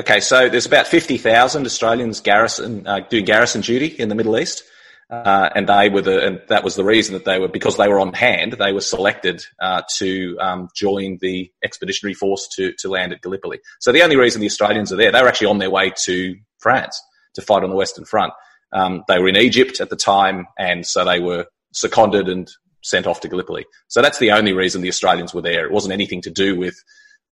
Okay, 0.00 0.20
so 0.20 0.48
there's 0.48 0.66
about 0.66 0.86
50,000 0.86 1.66
Australians 1.66 2.20
garrison, 2.20 2.86
uh, 2.86 3.00
garrison 3.00 3.60
duty 3.60 3.86
in 3.86 4.08
the 4.08 4.14
Middle 4.14 4.38
East. 4.38 4.62
Uh, 5.10 5.50
and 5.54 5.68
they 5.68 5.88
were 5.90 6.00
the, 6.00 6.26
and 6.26 6.40
that 6.48 6.64
was 6.64 6.76
the 6.76 6.84
reason 6.84 7.12
that 7.12 7.24
they 7.24 7.38
were, 7.38 7.48
because 7.48 7.76
they 7.76 7.88
were 7.88 8.00
on 8.00 8.12
hand, 8.12 8.54
they 8.54 8.72
were 8.72 8.80
selected 8.80 9.44
uh, 9.60 9.82
to 9.96 10.36
um, 10.40 10.68
join 10.74 11.18
the 11.20 11.50
expeditionary 11.62 12.14
force 12.14 12.48
to, 12.48 12.72
to 12.78 12.88
land 12.88 13.12
at 13.12 13.20
Gallipoli. 13.20 13.60
So 13.80 13.92
the 13.92 14.02
only 14.02 14.16
reason 14.16 14.40
the 14.40 14.46
Australians 14.46 14.92
are 14.92 14.96
there, 14.96 15.12
they 15.12 15.22
were 15.22 15.28
actually 15.28 15.48
on 15.48 15.58
their 15.58 15.70
way 15.70 15.92
to 16.04 16.36
France 16.58 17.00
to 17.34 17.42
fight 17.42 17.62
on 17.62 17.70
the 17.70 17.76
Western 17.76 18.04
Front. 18.04 18.32
Um, 18.72 19.04
they 19.06 19.18
were 19.18 19.28
in 19.28 19.36
Egypt 19.36 19.80
at 19.80 19.90
the 19.90 19.96
time, 19.96 20.46
and 20.58 20.86
so 20.86 21.04
they 21.04 21.20
were 21.20 21.46
seconded 21.72 22.28
and 22.28 22.50
sent 22.82 23.06
off 23.06 23.20
to 23.20 23.28
Gallipoli. 23.28 23.66
So 23.88 24.02
that's 24.02 24.18
the 24.18 24.32
only 24.32 24.52
reason 24.52 24.82
the 24.82 24.88
Australians 24.88 25.34
were 25.34 25.42
there. 25.42 25.64
It 25.64 25.72
wasn't 25.72 25.92
anything 25.92 26.22
to 26.22 26.30
do 26.30 26.56
with 26.56 26.82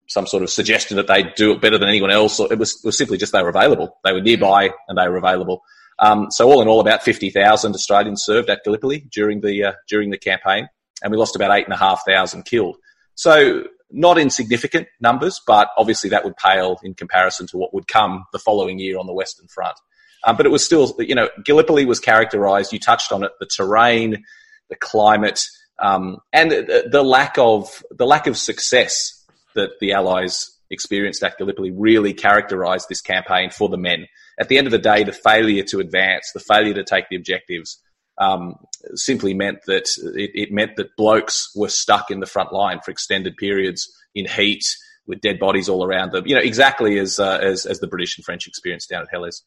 some 0.07 0.27
sort 0.27 0.43
of 0.43 0.49
suggestion 0.49 0.97
that 0.97 1.07
they'd 1.07 1.33
do 1.35 1.51
it 1.51 1.61
better 1.61 1.77
than 1.77 1.89
anyone 1.89 2.11
else. 2.11 2.39
It 2.39 2.59
was, 2.59 2.75
it 2.75 2.85
was 2.85 2.97
simply 2.97 3.17
just 3.17 3.31
they 3.31 3.41
were 3.41 3.49
available. 3.49 3.97
They 4.03 4.11
were 4.11 4.21
nearby 4.21 4.71
and 4.87 4.97
they 4.97 5.07
were 5.07 5.17
available. 5.17 5.61
Um, 6.01 6.31
so 6.31 6.51
all 6.51 6.61
in 6.61 6.67
all, 6.67 6.79
about 6.79 7.03
50,000 7.03 7.73
Australians 7.73 8.23
served 8.23 8.49
at 8.49 8.63
Gallipoli 8.63 9.07
during 9.11 9.41
the, 9.41 9.63
uh, 9.65 9.73
during 9.87 10.09
the 10.09 10.17
campaign, 10.17 10.67
and 11.03 11.11
we 11.11 11.17
lost 11.17 11.35
about 11.35 11.55
8,500 11.55 12.43
killed. 12.43 12.77
So 13.15 13.65
not 13.91 14.17
insignificant 14.17 14.87
numbers, 14.99 15.39
but 15.45 15.69
obviously 15.77 16.09
that 16.09 16.23
would 16.23 16.35
pale 16.37 16.79
in 16.83 16.93
comparison 16.93 17.47
to 17.47 17.57
what 17.57 17.73
would 17.73 17.87
come 17.87 18.25
the 18.31 18.39
following 18.39 18.79
year 18.79 18.97
on 18.97 19.05
the 19.05 19.13
Western 19.13 19.47
Front. 19.47 19.77
Um, 20.25 20.37
but 20.37 20.45
it 20.45 20.49
was 20.49 20.63
still, 20.63 20.95
you 20.99 21.15
know, 21.15 21.29
Gallipoli 21.43 21.85
was 21.85 21.99
characterised. 21.99 22.71
You 22.71 22.79
touched 22.79 23.11
on 23.11 23.23
it: 23.23 23.31
the 23.39 23.47
terrain, 23.47 24.23
the 24.69 24.75
climate, 24.75 25.43
um, 25.79 26.17
and 26.31 26.51
the, 26.51 26.89
the, 26.91 27.03
lack 27.03 27.37
of 27.37 27.83
the 27.89 28.05
lack 28.05 28.27
of 28.27 28.37
success 28.37 29.25
that 29.55 29.79
the 29.79 29.93
Allies 29.93 30.55
experienced 30.71 31.23
at 31.23 31.37
Gallipoli 31.37 31.71
really 31.71 32.13
characterised 32.13 32.87
this 32.89 33.01
campaign 33.01 33.51
for 33.51 33.69
the 33.69 33.77
men 33.77 34.07
at 34.39 34.49
the 34.49 34.57
end 34.57 34.65
of 34.65 34.71
the 34.71 34.79
day, 34.79 35.03
the 35.03 35.11
failure 35.11 35.63
to 35.63 35.79
advance, 35.79 36.31
the 36.33 36.39
failure 36.39 36.73
to 36.73 36.83
take 36.83 37.09
the 37.09 37.15
objectives 37.15 37.79
um, 38.17 38.55
simply 38.95 39.33
meant 39.33 39.59
that 39.67 39.87
it, 40.15 40.31
it, 40.33 40.51
meant 40.51 40.75
that 40.77 40.95
blokes 40.95 41.51
were 41.55 41.69
stuck 41.69 42.11
in 42.11 42.19
the 42.19 42.25
front 42.25 42.51
line 42.51 42.79
for 42.83 42.91
extended 42.91 43.37
periods 43.37 43.91
in 44.15 44.27
heat 44.27 44.63
with 45.05 45.21
dead 45.21 45.39
bodies 45.39 45.69
all 45.69 45.85
around 45.85 46.11
them. 46.11 46.25
You 46.25 46.35
know, 46.35 46.41
exactly 46.41 46.97
as 46.99 47.19
uh, 47.19 47.39
as, 47.41 47.65
as 47.65 47.79
the 47.79 47.87
British 47.87 48.17
and 48.17 48.25
French 48.25 48.47
experienced 48.47 48.89
down 48.89 49.03
at 49.03 49.09
Helles. 49.11 49.43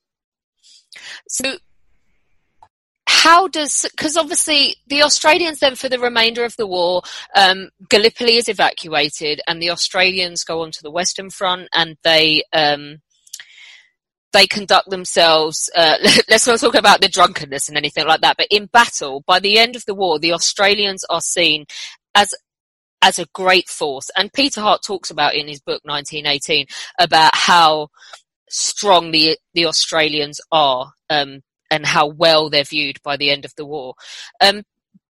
So 1.28 1.56
how 3.24 3.48
does 3.48 3.86
because 3.90 4.18
obviously 4.18 4.76
the 4.86 5.02
Australians 5.02 5.60
then 5.60 5.76
for 5.76 5.88
the 5.88 5.98
remainder 5.98 6.44
of 6.44 6.54
the 6.56 6.66
war, 6.66 7.00
um, 7.34 7.70
Gallipoli 7.88 8.36
is 8.36 8.50
evacuated, 8.50 9.40
and 9.48 9.62
the 9.62 9.70
Australians 9.70 10.44
go 10.44 10.60
on 10.60 10.70
to 10.72 10.82
the 10.82 10.90
Western 10.90 11.30
Front, 11.30 11.68
and 11.72 11.96
they 12.04 12.42
um, 12.52 12.98
they 14.34 14.46
conduct 14.46 14.90
themselves. 14.90 15.70
Uh, 15.74 15.96
let's 16.28 16.46
not 16.46 16.60
talk 16.60 16.74
about 16.74 17.00
the 17.00 17.08
drunkenness 17.08 17.66
and 17.70 17.78
anything 17.78 18.06
like 18.06 18.20
that, 18.20 18.36
but 18.36 18.48
in 18.50 18.66
battle, 18.66 19.24
by 19.26 19.40
the 19.40 19.58
end 19.58 19.74
of 19.74 19.86
the 19.86 19.94
war, 19.94 20.18
the 20.18 20.34
Australians 20.34 21.02
are 21.08 21.22
seen 21.22 21.64
as 22.14 22.34
as 23.00 23.18
a 23.18 23.26
great 23.32 23.70
force, 23.70 24.10
and 24.18 24.34
Peter 24.34 24.60
Hart 24.60 24.82
talks 24.82 25.10
about 25.10 25.34
in 25.34 25.48
his 25.48 25.60
book 25.60 25.80
1918 25.84 26.66
about 27.00 27.34
how 27.34 27.88
strong 28.50 29.12
the 29.12 29.38
the 29.54 29.64
Australians 29.64 30.42
are. 30.52 30.92
Um, 31.08 31.40
and 31.74 31.84
how 31.84 32.06
well 32.06 32.48
they're 32.48 32.64
viewed 32.64 33.02
by 33.02 33.16
the 33.16 33.30
end 33.30 33.44
of 33.44 33.52
the 33.56 33.66
war. 33.66 33.94
Um, 34.40 34.62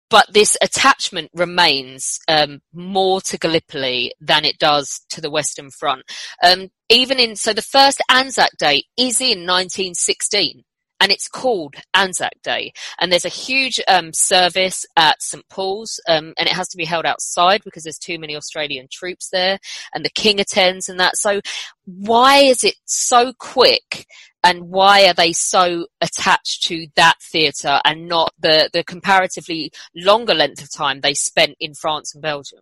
but 0.09 0.27
this 0.33 0.57
attachment 0.63 1.31
remains 1.35 2.21
um, 2.29 2.61
more 2.73 3.21
to 3.23 3.39
Gallipoli 3.39 4.13
than 4.21 4.45
it 4.45 4.59
does 4.59 5.01
to 5.09 5.21
the 5.21 5.31
Western 5.31 5.71
Front. 5.71 6.03
Um, 6.45 6.69
even 6.89 7.19
in 7.19 7.35
so 7.35 7.53
the 7.53 7.63
first 7.63 8.01
Anzac 8.11 8.51
Day 8.59 8.85
is 8.97 9.21
in 9.21 9.47
1916 9.47 10.65
and 11.03 11.11
it's 11.11 11.27
called 11.27 11.75
Anzac 11.95 12.41
Day. 12.45 12.73
And 13.01 13.11
there's 13.11 13.25
a 13.25 13.29
huge 13.29 13.81
um, 13.89 14.13
service 14.13 14.87
at 14.97 15.21
St 15.21 15.47
Paul's, 15.49 16.01
um, 16.09 16.33
and 16.39 16.49
it 16.49 16.53
has 16.53 16.69
to 16.69 16.77
be 16.77 16.85
held 16.85 17.05
outside 17.05 17.63
because 17.65 17.83
there's 17.83 17.99
too 17.99 18.21
many 18.21 18.37
Australian 18.37 18.87
troops 18.91 19.29
there, 19.31 19.59
and 19.93 20.05
the 20.05 20.11
King 20.11 20.39
attends 20.39 20.89
and 20.89 21.01
that. 21.01 21.17
So, 21.17 21.41
why 21.85 22.39
is 22.39 22.63
it 22.63 22.77
so 22.85 23.33
quick? 23.37 24.07
And 24.45 24.71
why 24.71 25.07
are 25.07 25.15
they 25.15 25.33
so 25.33 25.87
attached 26.01 26.65
to 26.65 26.87
that 26.97 27.15
theatre 27.21 27.81
and 27.85 28.09
not 28.09 28.33
the, 28.41 28.71
the 28.73 28.83
comparatively 28.83 29.71
longer 29.95 30.35
length 30.35 30.63
of 30.63 30.73
time 30.73 31.01
they 31.01 31.15
spent 31.15 31.57
in 31.61 31.75
France 31.75 32.15
and 32.15 32.23
Belgium? 32.23 32.61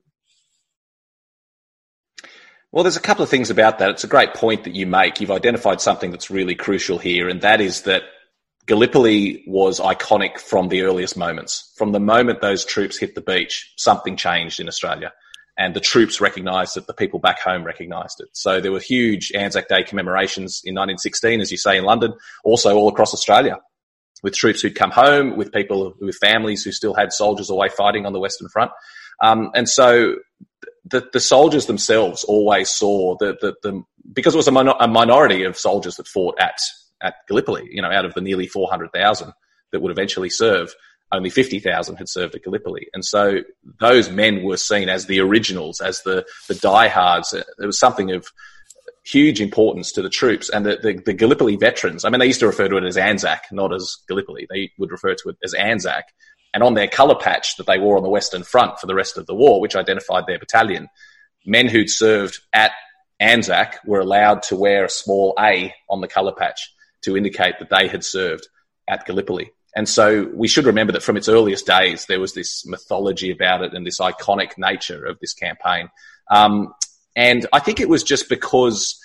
Well, 2.73 2.85
there's 2.85 2.99
a 2.99 3.01
couple 3.01 3.23
of 3.23 3.31
things 3.31 3.51
about 3.51 3.79
that. 3.79 3.91
It's 3.91 4.05
a 4.05 4.09
great 4.09 4.35
point 4.35 4.65
that 4.65 4.75
you 4.75 4.87
make. 4.87 5.21
You've 5.21 5.31
identified 5.31 5.81
something 5.81 6.11
that's 6.11 6.31
really 6.31 6.55
crucial 6.55 6.99
here, 6.99 7.29
and 7.29 7.41
that 7.41 7.61
is 7.61 7.83
that 7.83 8.03
Gallipoli 8.71 9.43
was 9.49 9.81
iconic 9.81 10.39
from 10.39 10.69
the 10.69 10.83
earliest 10.83 11.17
moments. 11.17 11.73
From 11.77 11.91
the 11.91 11.99
moment 11.99 12.41
those 12.41 12.65
troops 12.65 12.97
hit 12.97 13.17
the 13.17 13.21
beach, 13.21 13.75
something 13.77 14.17
changed 14.17 14.61
in 14.61 14.69
Australia. 14.69 15.13
And 15.59 15.75
the 15.75 15.81
troops 15.81 16.21
recognised 16.21 16.77
it, 16.77 16.87
the 16.87 16.95
people 16.95 17.19
back 17.19 17.41
home 17.41 17.65
recognised 17.65 18.21
it. 18.21 18.29
So 18.33 18.61
there 18.61 18.71
were 18.71 18.79
huge 18.79 19.33
Anzac 19.35 19.67
Day 19.67 19.83
commemorations 19.83 20.63
in 20.65 20.77
1916, 20.77 21.41
as 21.41 21.51
you 21.51 21.57
say, 21.57 21.79
in 21.79 21.85
London, 21.85 22.15
also 22.45 22.77
all 22.77 22.89
across 22.89 23.13
Australia, 23.13 23.59
with 24.23 24.37
troops 24.37 24.61
who'd 24.61 24.77
come 24.77 24.93
home, 24.93 25.37
with 25.37 25.51
people, 25.51 25.93
with 26.01 26.17
families 26.19 26.63
who 26.63 26.71
still 26.71 26.95
had 26.95 27.13
soldiers 27.13 27.51
away 27.51 27.71
fighting 27.71 28.07
on 28.07 28.13
the 28.13 28.21
Western 28.21 28.49
Front. 28.51 28.71
Um, 29.21 29.51
and 29.53 29.69
so 29.69 30.15
the, 30.85 31.09
the 31.13 31.19
soldiers 31.19 31.67
themselves 31.67 32.23
always 32.23 32.71
saw 32.71 33.17
the, 33.19 33.37
the, 33.41 33.57
the 33.65 33.83
because 34.13 34.35
it 34.35 34.39
was 34.39 34.47
a, 34.47 34.53
a 34.53 34.87
minority 34.87 35.43
of 35.43 35.59
soldiers 35.59 35.97
that 35.97 36.07
fought 36.07 36.39
at 36.39 36.61
at 37.03 37.17
Gallipoli. 37.29 37.69
You 37.71 37.83
know, 37.83 37.91
out 37.91 38.05
of 38.05 38.15
the 38.15 38.21
nearly 38.21 38.47
400,000 38.47 39.33
that 39.73 39.81
would 39.81 39.93
eventually 39.93 40.31
serve, 40.31 40.75
only 41.13 41.31
50,000 41.31 41.97
had 41.97 42.09
served 42.09 42.35
at 42.35 42.43
Gallipoli. 42.43 42.89
And 42.95 43.05
so 43.05 43.41
those 43.79 44.11
men 44.11 44.43
were 44.43 44.57
seen 44.57 44.89
as 44.89 45.07
the 45.07 45.21
originals, 45.21 45.81
as 45.81 46.03
the, 46.03 46.25
the 46.49 46.55
diehards. 46.55 47.31
There 47.31 47.67
was 47.67 47.79
something 47.79 48.13
of 48.13 48.29
huge 49.05 49.41
importance 49.41 49.93
to 49.93 50.03
the 50.03 50.11
troops 50.11 50.51
and 50.51 50.65
the, 50.65 50.77
the, 50.77 51.01
the, 51.05 51.13
Gallipoli 51.13 51.57
veterans. 51.57 52.05
I 52.05 52.11
mean, 52.11 52.21
they 52.21 52.27
used 52.27 52.41
to 52.41 52.47
refer 52.47 52.69
to 52.69 52.77
it 52.77 52.85
as 52.85 52.97
Anzac, 52.97 53.47
not 53.51 53.75
as 53.75 53.97
Gallipoli. 54.09 54.47
They 54.49 54.71
would 54.79 54.93
refer 54.93 55.15
to 55.15 55.29
it 55.31 55.37
as 55.43 55.55
Anzac. 55.55 56.05
And 56.53 56.63
on 56.63 56.75
their 56.75 56.89
colour 56.89 57.15
patch 57.15 57.57
that 57.57 57.67
they 57.67 57.79
wore 57.79 57.97
on 57.97 58.03
the 58.03 58.09
Western 58.09 58.43
Front 58.43 58.79
for 58.79 58.87
the 58.87 58.95
rest 58.95 59.17
of 59.17 59.27
the 59.27 59.35
war, 59.35 59.61
which 59.61 59.77
identified 59.77 60.27
their 60.27 60.39
battalion, 60.39 60.89
men 61.47 61.69
who'd 61.69 61.91
served 61.91 62.41
at 62.53 62.73
Anzac 63.21 63.79
were 63.87 64.01
allowed 64.01 64.43
to 64.45 64.57
wear 64.57 64.85
a 64.85 64.91
small 64.91 65.35
A 65.39 65.75
on 65.89 66.01
the 66.01 66.09
colour 66.09 66.33
patch 66.33 66.73
to 67.03 67.17
indicate 67.17 67.59
that 67.59 67.71
they 67.71 67.89
had 67.89 68.05
served 68.05 68.49
at 68.89 69.07
Gallipoli. 69.07 69.53
And 69.75 69.89
so 69.89 70.29
we 70.35 70.49
should 70.49 70.67
remember 70.67 70.93
that 70.93 71.03
from 71.03 71.17
its 71.17 71.29
earliest 71.29 71.67
days, 71.67 72.07
there 72.07 72.21
was 72.21 72.35
this 72.35 72.67
mythology 72.67 73.31
about 73.31 73.63
it 73.63 73.73
and 73.73 73.87
this 73.87 74.01
iconic 74.01 74.59
nature 74.59 75.05
of 75.05 75.19
this 75.21 75.33
campaign. 75.33 75.89
Um, 76.31 76.75
and 77.15 77.47
I 77.53 77.61
think 77.61 77.81
it 77.81 77.89
was 77.89 78.03
just 78.03 78.29
because 78.29 78.99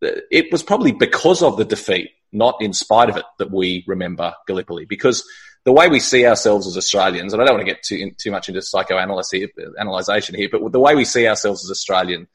it 0.00 0.52
was 0.52 0.62
probably 0.62 0.92
because 0.92 1.42
of 1.42 1.56
the 1.56 1.64
defeat, 1.64 2.10
not 2.32 2.56
in 2.60 2.72
spite 2.72 3.08
of 3.08 3.16
it, 3.16 3.24
that 3.38 3.50
we 3.50 3.84
remember 3.86 4.34
Gallipoli. 4.46 4.84
Because 4.84 5.24
the 5.64 5.72
way 5.72 5.88
we 5.88 6.00
see 6.00 6.26
ourselves 6.26 6.66
as 6.66 6.76
Australians, 6.76 7.32
and 7.32 7.42
I 7.42 7.44
don't 7.44 7.56
want 7.56 7.66
to 7.66 7.72
get 7.72 7.82
too, 7.82 8.12
too 8.18 8.30
much 8.30 8.48
into 8.48 8.62
psychoanalysis 8.62 9.30
here, 9.32 10.48
but 10.52 10.70
the 10.70 10.80
way 10.80 10.94
we 10.94 11.04
see 11.04 11.26
ourselves 11.26 11.64
as 11.64 11.70
Australian 11.70 12.28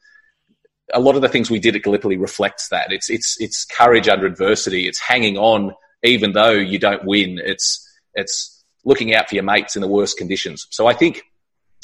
a 0.92 1.00
lot 1.00 1.16
of 1.16 1.22
the 1.22 1.28
things 1.28 1.50
we 1.50 1.58
did 1.58 1.76
at 1.76 1.82
Gallipoli 1.82 2.16
reflects 2.16 2.68
that. 2.68 2.92
It's 2.92 3.08
it's 3.10 3.40
it's 3.40 3.64
courage 3.64 4.08
under 4.08 4.26
adversity. 4.26 4.86
It's 4.86 5.00
hanging 5.00 5.36
on 5.38 5.74
even 6.02 6.32
though 6.32 6.50
you 6.50 6.78
don't 6.78 7.04
win. 7.04 7.40
It's 7.42 7.86
it's 8.14 8.64
looking 8.84 9.14
out 9.14 9.28
for 9.28 9.34
your 9.34 9.44
mates 9.44 9.76
in 9.76 9.82
the 9.82 9.88
worst 9.88 10.18
conditions. 10.18 10.66
So 10.70 10.86
I 10.86 10.94
think 10.94 11.22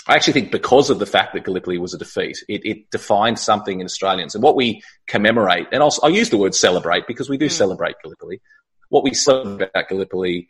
I 0.06 0.14
actually 0.14 0.32
think 0.32 0.50
because 0.50 0.90
of 0.90 0.98
the 0.98 1.06
fact 1.06 1.34
that 1.34 1.44
Gallipoli 1.44 1.78
was 1.78 1.92
a 1.92 1.98
defeat, 1.98 2.38
it, 2.48 2.64
it 2.64 2.90
defined 2.90 3.38
something 3.38 3.80
in 3.80 3.84
Australians. 3.84 4.34
And 4.34 4.42
what 4.42 4.56
we 4.56 4.82
commemorate, 5.06 5.66
and 5.70 5.82
I'll, 5.82 5.94
I'll 6.02 6.10
use 6.10 6.30
the 6.30 6.38
word 6.38 6.54
celebrate 6.54 7.06
because 7.06 7.28
we 7.28 7.36
do 7.36 7.46
mm. 7.46 7.50
celebrate 7.52 7.96
Gallipoli. 8.02 8.40
What 8.88 9.04
we 9.04 9.12
celebrate 9.12 9.68
about 9.68 9.88
Gallipoli 9.88 10.48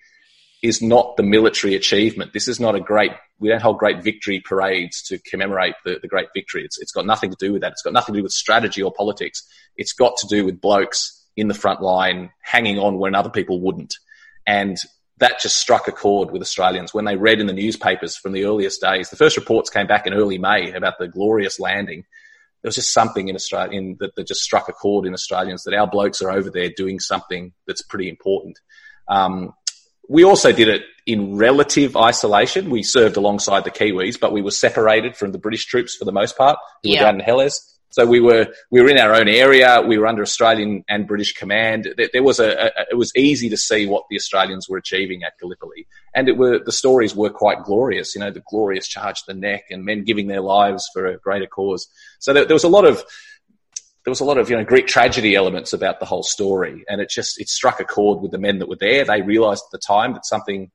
is 0.63 0.83
not 0.83 1.17
the 1.17 1.23
military 1.23 1.75
achievement. 1.75 2.33
This 2.33 2.49
is 2.49 2.59
not 2.59 2.75
a 2.75 2.81
great, 2.81 3.13
we 3.39 3.49
don't 3.49 3.63
hold 3.63 3.79
great 3.79 4.03
victory 4.03 4.41
parades 4.41 5.03
to 5.05 5.19
commemorate 5.19 5.75
the, 5.85 5.99
the 6.03 6.09
great 6.09 6.29
victory. 6.35 6.65
It's, 6.65 6.79
it's 6.81 6.93
got 6.93 7.07
nothing 7.07 7.31
to 7.31 7.37
do 7.39 7.53
with 7.53 7.63
that. 7.63 7.73
It's 7.73 7.83
got 7.83 7.93
nothing 7.93 8.15
to 8.15 8.21
do 8.21 8.23
with 8.25 8.33
strategy 8.33 8.83
or 8.83 8.93
politics. 8.93 9.47
It's 9.77 9.93
got 9.93 10.17
to 10.19 10.27
do 10.27 10.45
with 10.45 10.61
blokes 10.61 11.27
in 11.37 11.47
the 11.47 11.55
front 11.55 11.81
line 11.81 12.31
hanging 12.43 12.79
on 12.79 12.99
when 12.99 13.15
other 13.15 13.31
people 13.31 13.61
wouldn't. 13.61 13.95
And 14.47 14.77
that 15.19 15.41
just 15.41 15.59
struck 15.59 15.87
a 15.87 15.93
chord 15.93 16.31
with 16.31 16.43
Australians 16.43 16.93
when 16.93 17.05
they 17.05 17.17
read 17.17 17.41
in 17.41 17.47
the 17.47 17.53
newspapers 17.53 18.17
from 18.17 18.33
the 18.33 18.45
earliest 18.45 18.81
days. 18.81 19.11
The 19.11 19.17
first 19.17 19.37
reports 19.37 19.71
came 19.71 19.87
back 19.87 20.07
in 20.07 20.15
early 20.15 20.39
May 20.39 20.73
about 20.73 20.99
the 20.99 21.09
glorious 21.09 21.61
landing. 21.61 22.05
There 22.63 22.69
was 22.69 22.77
just 22.77 22.93
something 22.93 23.29
in 23.29 23.37
Australia 23.37 23.79
in, 23.79 23.97
that, 24.01 24.17
that 24.17 24.27
just 24.27 24.43
struck 24.43 24.69
a 24.69 24.73
chord 24.73 25.07
in 25.07 25.15
Australians 25.15 25.63
that 25.65 25.75
our 25.75 25.87
blokes 25.87 26.21
are 26.23 26.31
over 26.31 26.51
there 26.51 26.71
doing 26.77 26.99
something 26.99 27.53
that's 27.67 27.83
pretty 27.83 28.09
important. 28.09 28.59
Um, 29.09 29.53
we 30.09 30.25
also 30.25 30.53
did 30.53 30.69
it 30.69 30.83
in 31.07 31.37
relative 31.37 31.97
isolation. 31.97 32.71
We 32.71 32.83
served 32.83 33.17
alongside 33.17 33.65
the 33.65 33.71
Kiwis, 33.71 34.19
but 34.19 34.33
we 34.33 34.43
were 34.43 34.51
separated 34.51 35.17
from 35.17 35.33
the 35.33 35.39
British 35.39 35.67
troops 35.67 35.95
for 35.95 36.05
the 36.05 36.13
most 36.13 36.37
part 36.37 36.59
who 36.83 36.91
yeah. 36.91 37.01
were 37.01 37.07
down 37.07 37.15
in 37.17 37.21
Helles. 37.21 37.75
So 37.91 38.05
we 38.05 38.21
were 38.21 38.49
we 38.71 38.83
were 38.83 38.89
in 38.91 38.99
our 38.99 39.15
own 39.15 39.29
area. 39.29 39.81
We 39.81 39.97
were 39.97 40.07
under 40.07 40.23
Australian 40.23 40.85
and 40.89 41.07
British 41.07 41.33
command. 41.33 41.95
There, 41.97 42.11
there 42.13 42.23
was 42.23 42.39
a, 42.39 42.67
a, 42.67 42.71
it 42.91 42.97
was 42.97 43.13
easy 43.17 43.49
to 43.49 43.57
see 43.57 43.87
what 43.87 44.05
the 44.11 44.17
Australians 44.17 44.69
were 44.69 44.77
achieving 44.77 45.23
at 45.25 45.39
Gallipoli, 45.41 45.87
and 46.15 46.29
it 46.29 46.37
were 46.37 46.59
the 46.59 46.73
stories 46.73 47.17
were 47.17 47.31
quite 47.31 47.65
glorious. 47.65 48.15
You 48.15 48.21
know, 48.21 48.31
the 48.31 48.43
glorious 48.51 48.89
charge 48.89 49.21
to 49.21 49.33
the 49.33 49.41
neck 49.41 49.65
and 49.71 49.87
men 49.87 50.05
giving 50.05 50.27
their 50.27 50.43
lives 50.43 50.87
for 50.93 51.07
a 51.07 51.19
greater 51.19 51.47
cause. 51.47 51.89
So 52.19 52.35
there, 52.35 52.45
there 52.45 52.55
was 52.55 52.65
a 52.65 52.69
lot 52.69 52.85
of 52.85 53.03
there 54.09 54.13
was 54.13 54.21
a 54.21 54.25
lot 54.25 54.39
of 54.39 54.49
you 54.49 54.57
know 54.57 54.65
Greek 54.65 54.87
tragedy 54.87 55.35
elements 55.35 55.75
about 55.75 56.01
the 56.01 56.07
whole 56.07 56.23
story, 56.23 56.83
and 56.89 56.99
it 56.99 57.11
just 57.11 57.39
it 57.39 57.51
struck 57.51 57.79
a 57.79 57.85
chord 57.85 58.23
with 58.23 58.31
the 58.31 58.39
men 58.39 58.59
that 58.59 58.67
were 58.67 58.79
there. 58.81 59.05
They 59.05 59.21
realised 59.21 59.65
at 59.67 59.71
the 59.71 59.87
time 59.87 60.15
that 60.15 60.25
something 60.25 60.71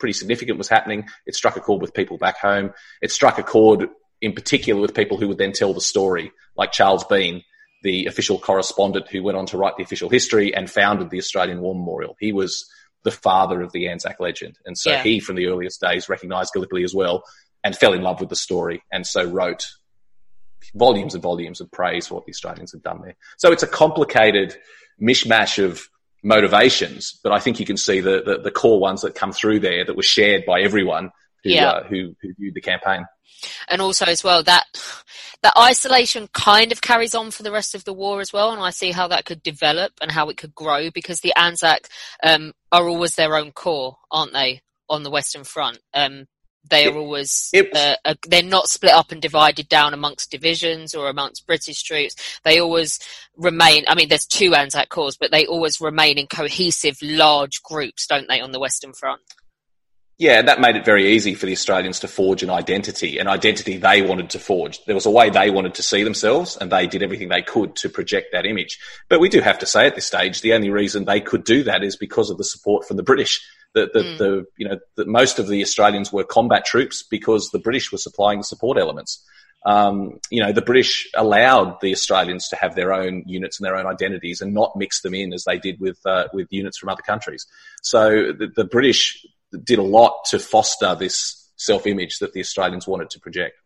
pretty 0.00 0.14
significant 0.14 0.58
was 0.58 0.66
happening. 0.66 1.06
It 1.24 1.36
struck 1.36 1.56
a 1.56 1.60
chord 1.60 1.80
with 1.80 1.94
people 1.94 2.18
back 2.18 2.38
home. 2.38 2.72
It 3.00 3.12
struck 3.12 3.38
a 3.38 3.44
chord 3.44 3.88
in 4.20 4.32
particular 4.32 4.80
with 4.80 4.92
people 4.92 5.18
who 5.18 5.28
would 5.28 5.38
then 5.38 5.52
tell 5.52 5.72
the 5.72 5.80
story, 5.80 6.32
like 6.56 6.72
Charles 6.72 7.04
Bean, 7.04 7.44
the 7.84 8.06
official 8.06 8.40
correspondent 8.40 9.06
who 9.06 9.22
went 9.22 9.38
on 9.38 9.46
to 9.46 9.56
write 9.56 9.76
the 9.76 9.84
official 9.84 10.08
history 10.08 10.52
and 10.52 10.68
founded 10.68 11.10
the 11.10 11.18
Australian 11.18 11.60
War 11.60 11.76
Memorial. 11.76 12.16
He 12.18 12.32
was 12.32 12.68
the 13.04 13.12
father 13.12 13.62
of 13.62 13.70
the 13.70 13.86
Anzac 13.86 14.18
legend, 14.18 14.58
and 14.66 14.76
so 14.76 14.90
yeah. 14.90 15.04
he, 15.04 15.20
from 15.20 15.36
the 15.36 15.46
earliest 15.46 15.80
days, 15.80 16.08
recognised 16.08 16.52
Gallipoli 16.52 16.82
as 16.82 16.92
well 16.92 17.22
and 17.62 17.76
fell 17.76 17.92
in 17.92 18.02
love 18.02 18.18
with 18.18 18.30
the 18.30 18.34
story, 18.34 18.82
and 18.90 19.06
so 19.06 19.22
wrote 19.22 19.68
volumes 20.74 21.14
and 21.14 21.22
volumes 21.22 21.60
of 21.60 21.70
praise 21.70 22.06
for 22.06 22.14
what 22.14 22.26
the 22.26 22.32
Australians 22.32 22.72
have 22.72 22.82
done 22.82 23.00
there. 23.02 23.16
So 23.38 23.52
it's 23.52 23.62
a 23.62 23.68
complicated 23.68 24.56
mishmash 25.00 25.62
of 25.62 25.88
motivations, 26.22 27.18
but 27.22 27.32
I 27.32 27.40
think 27.40 27.58
you 27.58 27.66
can 27.66 27.76
see 27.76 28.00
the, 28.00 28.22
the, 28.24 28.38
the 28.38 28.50
corps 28.50 28.80
ones 28.80 29.02
that 29.02 29.14
come 29.14 29.32
through 29.32 29.60
there 29.60 29.84
that 29.84 29.96
were 29.96 30.02
shared 30.02 30.44
by 30.46 30.60
everyone 30.60 31.10
who, 31.42 31.50
yeah. 31.50 31.68
uh, 31.68 31.84
who, 31.84 32.14
who 32.22 32.32
viewed 32.38 32.54
the 32.54 32.60
campaign. 32.60 33.06
And 33.68 33.82
also 33.82 34.04
as 34.06 34.22
well 34.22 34.44
that 34.44 34.64
that 35.42 35.54
isolation 35.58 36.28
kind 36.32 36.70
of 36.70 36.80
carries 36.80 37.16
on 37.16 37.32
for 37.32 37.42
the 37.42 37.50
rest 37.50 37.74
of 37.74 37.82
the 37.82 37.92
war 37.92 38.20
as 38.20 38.32
well, 38.32 38.52
and 38.52 38.62
I 38.62 38.70
see 38.70 38.92
how 38.92 39.08
that 39.08 39.24
could 39.24 39.42
develop 39.42 39.92
and 40.00 40.12
how 40.12 40.28
it 40.28 40.36
could 40.36 40.54
grow 40.54 40.92
because 40.92 41.20
the 41.20 41.32
Anzac 41.36 41.88
um, 42.22 42.52
are 42.70 42.88
always 42.88 43.16
their 43.16 43.34
own 43.34 43.50
core, 43.50 43.96
aren't 44.12 44.32
they? 44.32 44.62
on 44.92 45.02
the 45.02 45.10
Western 45.10 45.42
Front. 45.42 45.78
Um, 45.94 46.26
they 46.68 46.86
are 46.86 46.96
always 46.96 47.50
it- 47.52 47.74
uh, 47.74 47.96
uh, 48.04 48.14
they're 48.28 48.42
not 48.42 48.68
split 48.68 48.92
up 48.92 49.12
and 49.12 49.20
divided 49.20 49.68
down 49.68 49.94
amongst 49.94 50.30
divisions 50.30 50.94
or 50.94 51.08
amongst 51.08 51.46
British 51.46 51.82
troops. 51.82 52.14
They 52.44 52.60
always 52.60 52.98
remain. 53.36 53.84
I 53.88 53.94
mean, 53.94 54.08
there's 54.08 54.26
two 54.26 54.54
Anzac 54.54 54.88
Corps, 54.88 55.16
but 55.18 55.30
they 55.30 55.46
always 55.46 55.80
remain 55.80 56.18
in 56.18 56.26
cohesive, 56.26 56.96
large 57.02 57.62
groups, 57.62 58.06
don't 58.06 58.28
they, 58.28 58.40
on 58.40 58.52
the 58.52 58.60
Western 58.60 58.92
Front? 58.92 59.20
Yeah, 60.18 60.42
that 60.42 60.60
made 60.60 60.76
it 60.76 60.84
very 60.84 61.14
easy 61.14 61.34
for 61.34 61.46
the 61.46 61.52
Australians 61.52 62.00
to 62.00 62.08
forge 62.08 62.42
an 62.42 62.50
identity, 62.50 63.18
an 63.18 63.26
identity 63.26 63.76
they 63.76 64.02
wanted 64.02 64.30
to 64.30 64.38
forge. 64.38 64.84
There 64.84 64.94
was 64.94 65.06
a 65.06 65.10
way 65.10 65.30
they 65.30 65.50
wanted 65.50 65.74
to 65.74 65.82
see 65.82 66.04
themselves, 66.04 66.56
and 66.56 66.70
they 66.70 66.86
did 66.86 67.02
everything 67.02 67.28
they 67.28 67.42
could 67.42 67.74
to 67.76 67.88
project 67.88 68.28
that 68.32 68.46
image. 68.46 68.78
But 69.08 69.20
we 69.20 69.28
do 69.28 69.40
have 69.40 69.58
to 69.60 69.66
say 69.66 69.86
at 69.86 69.94
this 69.94 70.06
stage, 70.06 70.40
the 70.40 70.52
only 70.52 70.70
reason 70.70 71.04
they 71.04 71.20
could 71.20 71.44
do 71.44 71.64
that 71.64 71.82
is 71.82 71.96
because 71.96 72.30
of 72.30 72.38
the 72.38 72.44
support 72.44 72.86
from 72.86 72.98
the 72.98 73.02
British. 73.02 73.40
That 73.74 73.94
the, 73.94 74.00
Mm. 74.00 74.18
the 74.18 74.46
you 74.58 74.68
know 74.68 74.78
that 74.96 75.08
most 75.08 75.38
of 75.38 75.48
the 75.48 75.62
Australians 75.62 76.12
were 76.12 76.24
combat 76.24 76.66
troops 76.66 77.02
because 77.02 77.48
the 77.50 77.58
British 77.58 77.90
were 77.90 77.98
supplying 77.98 78.38
the 78.38 78.44
support 78.44 78.76
elements. 78.78 79.24
Um, 79.64 80.20
you 80.30 80.42
know, 80.42 80.52
the 80.52 80.60
British 80.60 81.08
allowed 81.16 81.80
the 81.80 81.92
Australians 81.92 82.48
to 82.48 82.56
have 82.56 82.74
their 82.74 82.92
own 82.92 83.22
units 83.26 83.58
and 83.58 83.64
their 83.64 83.76
own 83.76 83.86
identities 83.86 84.40
and 84.42 84.52
not 84.52 84.76
mix 84.76 85.00
them 85.00 85.14
in 85.14 85.32
as 85.32 85.44
they 85.44 85.58
did 85.58 85.80
with 85.80 85.98
uh, 86.04 86.28
with 86.34 86.48
units 86.50 86.78
from 86.78 86.90
other 86.90 87.02
countries. 87.02 87.46
So 87.82 88.32
the, 88.32 88.52
the 88.54 88.64
British 88.64 89.24
did 89.64 89.78
a 89.78 89.82
lot 89.82 90.24
to 90.30 90.38
foster 90.38 90.94
this 90.94 91.50
self-image 91.56 92.18
that 92.18 92.32
the 92.32 92.40
Australians 92.40 92.86
wanted 92.86 93.10
to 93.10 93.20
project. 93.20 93.56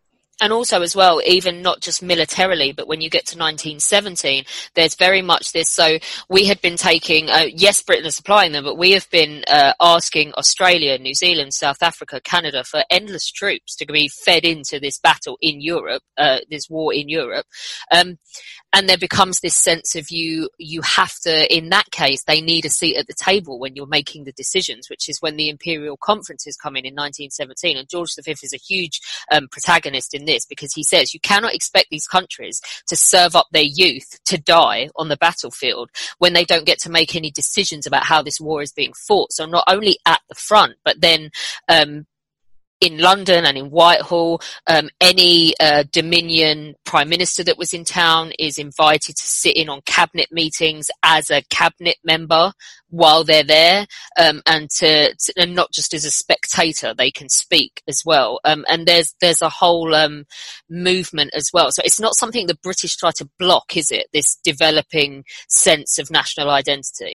And 0.40 0.52
also 0.52 0.82
as 0.82 0.94
well, 0.94 1.20
even 1.24 1.62
not 1.62 1.80
just 1.80 2.02
militarily, 2.02 2.72
but 2.72 2.86
when 2.86 3.00
you 3.00 3.08
get 3.08 3.26
to 3.26 3.38
1917, 3.38 4.44
there's 4.74 4.94
very 4.94 5.22
much 5.22 5.52
this. 5.52 5.70
So 5.70 5.98
we 6.28 6.44
had 6.44 6.60
been 6.60 6.76
taking, 6.76 7.30
uh, 7.30 7.46
yes, 7.52 7.82
Britain 7.82 8.04
is 8.06 8.16
supplying 8.16 8.52
them, 8.52 8.64
but 8.64 8.76
we 8.76 8.92
have 8.92 9.08
been 9.10 9.44
uh, 9.48 9.72
asking 9.80 10.34
Australia, 10.34 10.98
New 10.98 11.14
Zealand, 11.14 11.54
South 11.54 11.82
Africa, 11.82 12.20
Canada 12.20 12.64
for 12.64 12.84
endless 12.90 13.30
troops 13.30 13.74
to 13.76 13.86
be 13.86 14.08
fed 14.08 14.44
into 14.44 14.78
this 14.78 14.98
battle 14.98 15.38
in 15.40 15.62
Europe, 15.62 16.02
uh, 16.18 16.38
this 16.50 16.68
war 16.68 16.92
in 16.92 17.08
Europe. 17.08 17.46
Um, 17.90 18.18
and 18.74 18.90
there 18.90 18.98
becomes 18.98 19.40
this 19.40 19.56
sense 19.56 19.94
of 19.94 20.10
you, 20.10 20.50
you 20.58 20.82
have 20.82 21.14
to, 21.20 21.54
in 21.54 21.70
that 21.70 21.90
case, 21.90 22.24
they 22.24 22.42
need 22.42 22.66
a 22.66 22.70
seat 22.70 22.98
at 22.98 23.06
the 23.06 23.14
table 23.14 23.58
when 23.58 23.74
you're 23.74 23.86
making 23.86 24.24
the 24.24 24.32
decisions, 24.32 24.90
which 24.90 25.08
is 25.08 25.22
when 25.22 25.36
the 25.36 25.48
imperial 25.48 25.96
conferences 25.96 26.58
come 26.58 26.76
in 26.76 26.84
in 26.84 26.92
1917. 26.92 27.78
And 27.78 27.88
George 27.88 28.10
V 28.22 28.32
is 28.32 28.52
a 28.52 28.58
huge 28.58 29.00
um, 29.32 29.48
protagonist 29.48 30.12
in 30.12 30.25
this 30.26 30.44
because 30.44 30.72
he 30.74 30.82
says 30.82 31.14
you 31.14 31.20
cannot 31.20 31.54
expect 31.54 31.88
these 31.90 32.06
countries 32.06 32.60
to 32.86 32.96
serve 32.96 33.34
up 33.34 33.46
their 33.52 33.62
youth 33.62 34.18
to 34.26 34.38
die 34.38 34.88
on 34.96 35.08
the 35.08 35.16
battlefield 35.16 35.90
when 36.18 36.32
they 36.32 36.44
don't 36.44 36.66
get 36.66 36.78
to 36.80 36.90
make 36.90 37.16
any 37.16 37.30
decisions 37.30 37.86
about 37.86 38.04
how 38.04 38.22
this 38.22 38.40
war 38.40 38.62
is 38.62 38.72
being 38.72 38.92
fought. 38.92 39.32
So 39.32 39.46
not 39.46 39.64
only 39.66 39.98
at 40.06 40.20
the 40.28 40.34
front, 40.34 40.74
but 40.84 41.00
then 41.00 41.30
um, 41.68 42.06
in 42.80 42.98
London 42.98 43.44
and 43.44 43.56
in 43.56 43.70
Whitehall, 43.70 44.40
um, 44.66 44.90
any 45.00 45.54
uh, 45.60 45.84
Dominion 45.90 46.74
Prime 46.84 47.08
Minister 47.08 47.42
that 47.44 47.58
was 47.58 47.72
in 47.72 47.84
town 47.84 48.32
is 48.38 48.58
invited 48.58 49.16
to 49.16 49.26
sit 49.26 49.56
in 49.56 49.68
on 49.68 49.80
cabinet 49.86 50.28
meetings 50.30 50.90
as 51.02 51.30
a 51.30 51.42
cabinet 51.48 51.96
member 52.04 52.52
while 52.90 53.24
they're 53.24 53.42
there, 53.42 53.86
um, 54.18 54.42
and 54.46 54.70
to, 54.70 55.14
to 55.14 55.32
and 55.36 55.54
not 55.54 55.72
just 55.72 55.92
as 55.92 56.04
a 56.04 56.10
spectator, 56.10 56.94
they 56.94 57.10
can 57.10 57.28
speak 57.28 57.82
as 57.88 58.02
well. 58.04 58.40
Um, 58.44 58.64
and 58.68 58.86
there's 58.86 59.14
there's 59.20 59.42
a 59.42 59.48
whole 59.48 59.94
um, 59.94 60.24
movement 60.70 61.32
as 61.34 61.50
well. 61.52 61.70
So 61.72 61.82
it's 61.84 62.00
not 62.00 62.14
something 62.14 62.46
the 62.46 62.58
British 62.62 62.96
try 62.96 63.10
to 63.16 63.28
block, 63.38 63.76
is 63.76 63.90
it? 63.90 64.06
This 64.12 64.36
developing 64.36 65.24
sense 65.48 65.98
of 65.98 66.10
national 66.10 66.50
identity. 66.50 67.14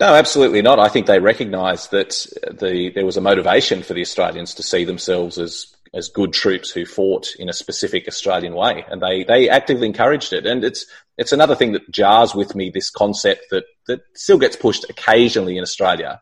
No, 0.00 0.14
absolutely 0.14 0.60
not. 0.60 0.80
I 0.80 0.88
think 0.88 1.06
they 1.06 1.20
recognised 1.20 1.92
that 1.92 2.26
the 2.50 2.90
there 2.94 3.06
was 3.06 3.16
a 3.16 3.20
motivation 3.20 3.82
for 3.82 3.94
the 3.94 4.00
Australians 4.00 4.54
to 4.54 4.62
see 4.62 4.84
themselves 4.84 5.38
as 5.38 5.74
as 5.94 6.08
good 6.08 6.32
troops 6.32 6.70
who 6.70 6.84
fought 6.84 7.36
in 7.38 7.48
a 7.48 7.52
specific 7.52 8.08
Australian 8.08 8.54
way, 8.54 8.84
and 8.88 9.00
they 9.00 9.22
they 9.22 9.48
actively 9.48 9.86
encouraged 9.86 10.32
it. 10.32 10.46
And 10.46 10.64
it's 10.64 10.86
it's 11.16 11.32
another 11.32 11.54
thing 11.54 11.72
that 11.72 11.88
jars 11.90 12.34
with 12.34 12.56
me 12.56 12.70
this 12.70 12.90
concept 12.90 13.46
that 13.50 13.64
that 13.86 14.00
still 14.14 14.38
gets 14.38 14.56
pushed 14.56 14.84
occasionally 14.90 15.56
in 15.56 15.62
Australia, 15.62 16.20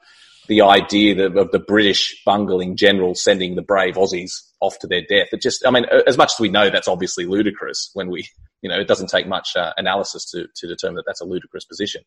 the 0.49 0.63
idea 0.63 1.27
of 1.27 1.51
the 1.51 1.59
British 1.59 2.23
bungling 2.27 2.77
general 2.77 3.15
sending 3.15 3.55
the 3.55 3.63
brave 3.63 3.95
Aussies 3.95 4.33
off 4.61 4.79
to 4.81 4.87
their 4.87 5.03
death. 5.03 5.29
It 5.33 5.41
just, 5.41 5.67
I 5.67 5.71
mean, 5.71 5.87
as 6.07 6.19
much 6.19 6.33
as 6.35 6.41
we 6.41 6.49
know 6.49 6.71
that's 6.71 6.89
obviously 6.89 7.25
ludicrous 7.25 7.91
when 7.95 8.11
we, 8.11 8.29
you 8.61 8.69
know, 8.69 8.79
it 8.79 8.87
doesn't 8.87 9.09
take 9.09 9.27
much 9.27 9.57
uh, 9.57 9.73
analysis 9.77 10.31
to, 10.31 10.47
to 10.57 10.67
determine 10.67 10.97
that 10.97 11.05
that's 11.07 11.21
a 11.21 11.25
ludicrous 11.25 11.65
position. 11.65 12.03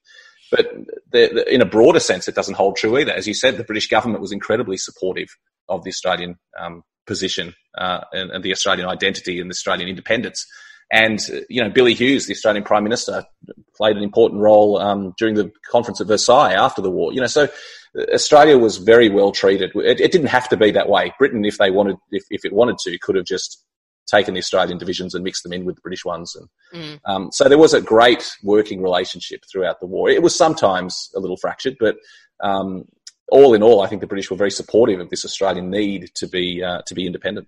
But 0.52 0.72
the, 1.12 1.32
the, 1.34 1.54
in 1.54 1.62
a 1.62 1.66
broader 1.66 2.00
sense, 2.00 2.28
it 2.28 2.36
doesn't 2.36 2.56
hold 2.56 2.76
true 2.76 2.98
either. 2.98 3.12
As 3.12 3.28
you 3.28 3.34
said, 3.34 3.58
the 3.58 3.64
British 3.64 3.88
government 3.88 4.22
was 4.22 4.32
incredibly 4.32 4.78
supportive 4.78 5.30
of 5.68 5.84
the 5.84 5.90
Australian 5.90 6.38
um, 6.60 6.84
position 7.08 7.56
uh, 7.78 8.02
and, 8.14 8.32
and 8.32 8.44
the 8.44 8.52
Australian 8.52 8.88
identity 8.88 9.40
and 9.40 9.50
the 9.50 9.54
Australian 9.54 9.90
independence. 9.90 10.46
And, 10.92 11.20
you 11.50 11.64
know, 11.64 11.70
Billy 11.70 11.96
Hughes, 11.96 12.28
the 12.28 12.34
Australian 12.34 12.64
Prime 12.64 12.84
Minister, 12.84 13.26
played 13.76 13.98
an 13.98 14.04
important 14.04 14.42
role 14.42 14.78
um, 14.78 15.14
during 15.18 15.34
the 15.34 15.52
conference 15.70 16.00
at 16.00 16.08
Versailles 16.08 16.54
after 16.54 16.82
the 16.82 16.92
war. 16.92 17.12
You 17.12 17.22
know, 17.22 17.28
so 17.28 17.48
Australia 18.14 18.58
was 18.58 18.78
very 18.78 19.10
well 19.10 19.32
treated. 19.32 19.72
It, 19.76 20.00
it 20.00 20.12
didn't 20.12 20.28
have 20.28 20.48
to 20.50 20.58
be 20.58 20.72
that 20.72 20.88
way. 20.90 21.12
Britain, 21.18 21.44
if 21.44 21.58
they 21.58 21.72
wanted, 21.72 21.96
if, 22.12 22.24
if 22.30 22.46
it 22.46 22.54
wanted 22.54 22.78
to, 22.80 22.98
could 23.00 23.16
have 23.16 23.26
just 23.26 23.64
taken 24.08 24.34
the 24.34 24.40
Australian 24.40 24.78
divisions 24.78 25.14
and 25.14 25.24
mixed 25.24 25.44
them 25.44 25.54
in 25.54 25.66
with 25.66 25.76
the 25.76 25.82
British 25.82 26.06
ones. 26.06 26.36
And 26.36 26.50
Mm. 26.74 27.00
um, 27.06 27.30
so 27.32 27.48
there 27.48 27.58
was 27.58 27.74
a 27.74 27.82
great 27.82 28.30
working 28.44 28.82
relationship 28.82 29.44
throughout 29.50 29.80
the 29.80 29.86
war. 29.88 30.10
It 30.10 30.22
was 30.22 30.36
sometimes 30.36 31.10
a 31.16 31.20
little 31.20 31.38
fractured, 31.38 31.78
but 31.80 31.98
um, 32.42 32.86
all 33.30 33.54
in 33.54 33.64
all, 33.64 33.82
I 33.82 33.88
think 33.88 34.02
the 34.02 34.08
British 34.08 34.30
were 34.30 34.38
very 34.38 34.52
supportive 34.52 35.00
of 35.00 35.10
this 35.10 35.26
Australian 35.26 35.70
need 35.70 36.12
to 36.16 36.28
be 36.28 36.64
uh, 36.64 36.82
to 36.88 36.94
be 36.94 37.06
independent. 37.06 37.48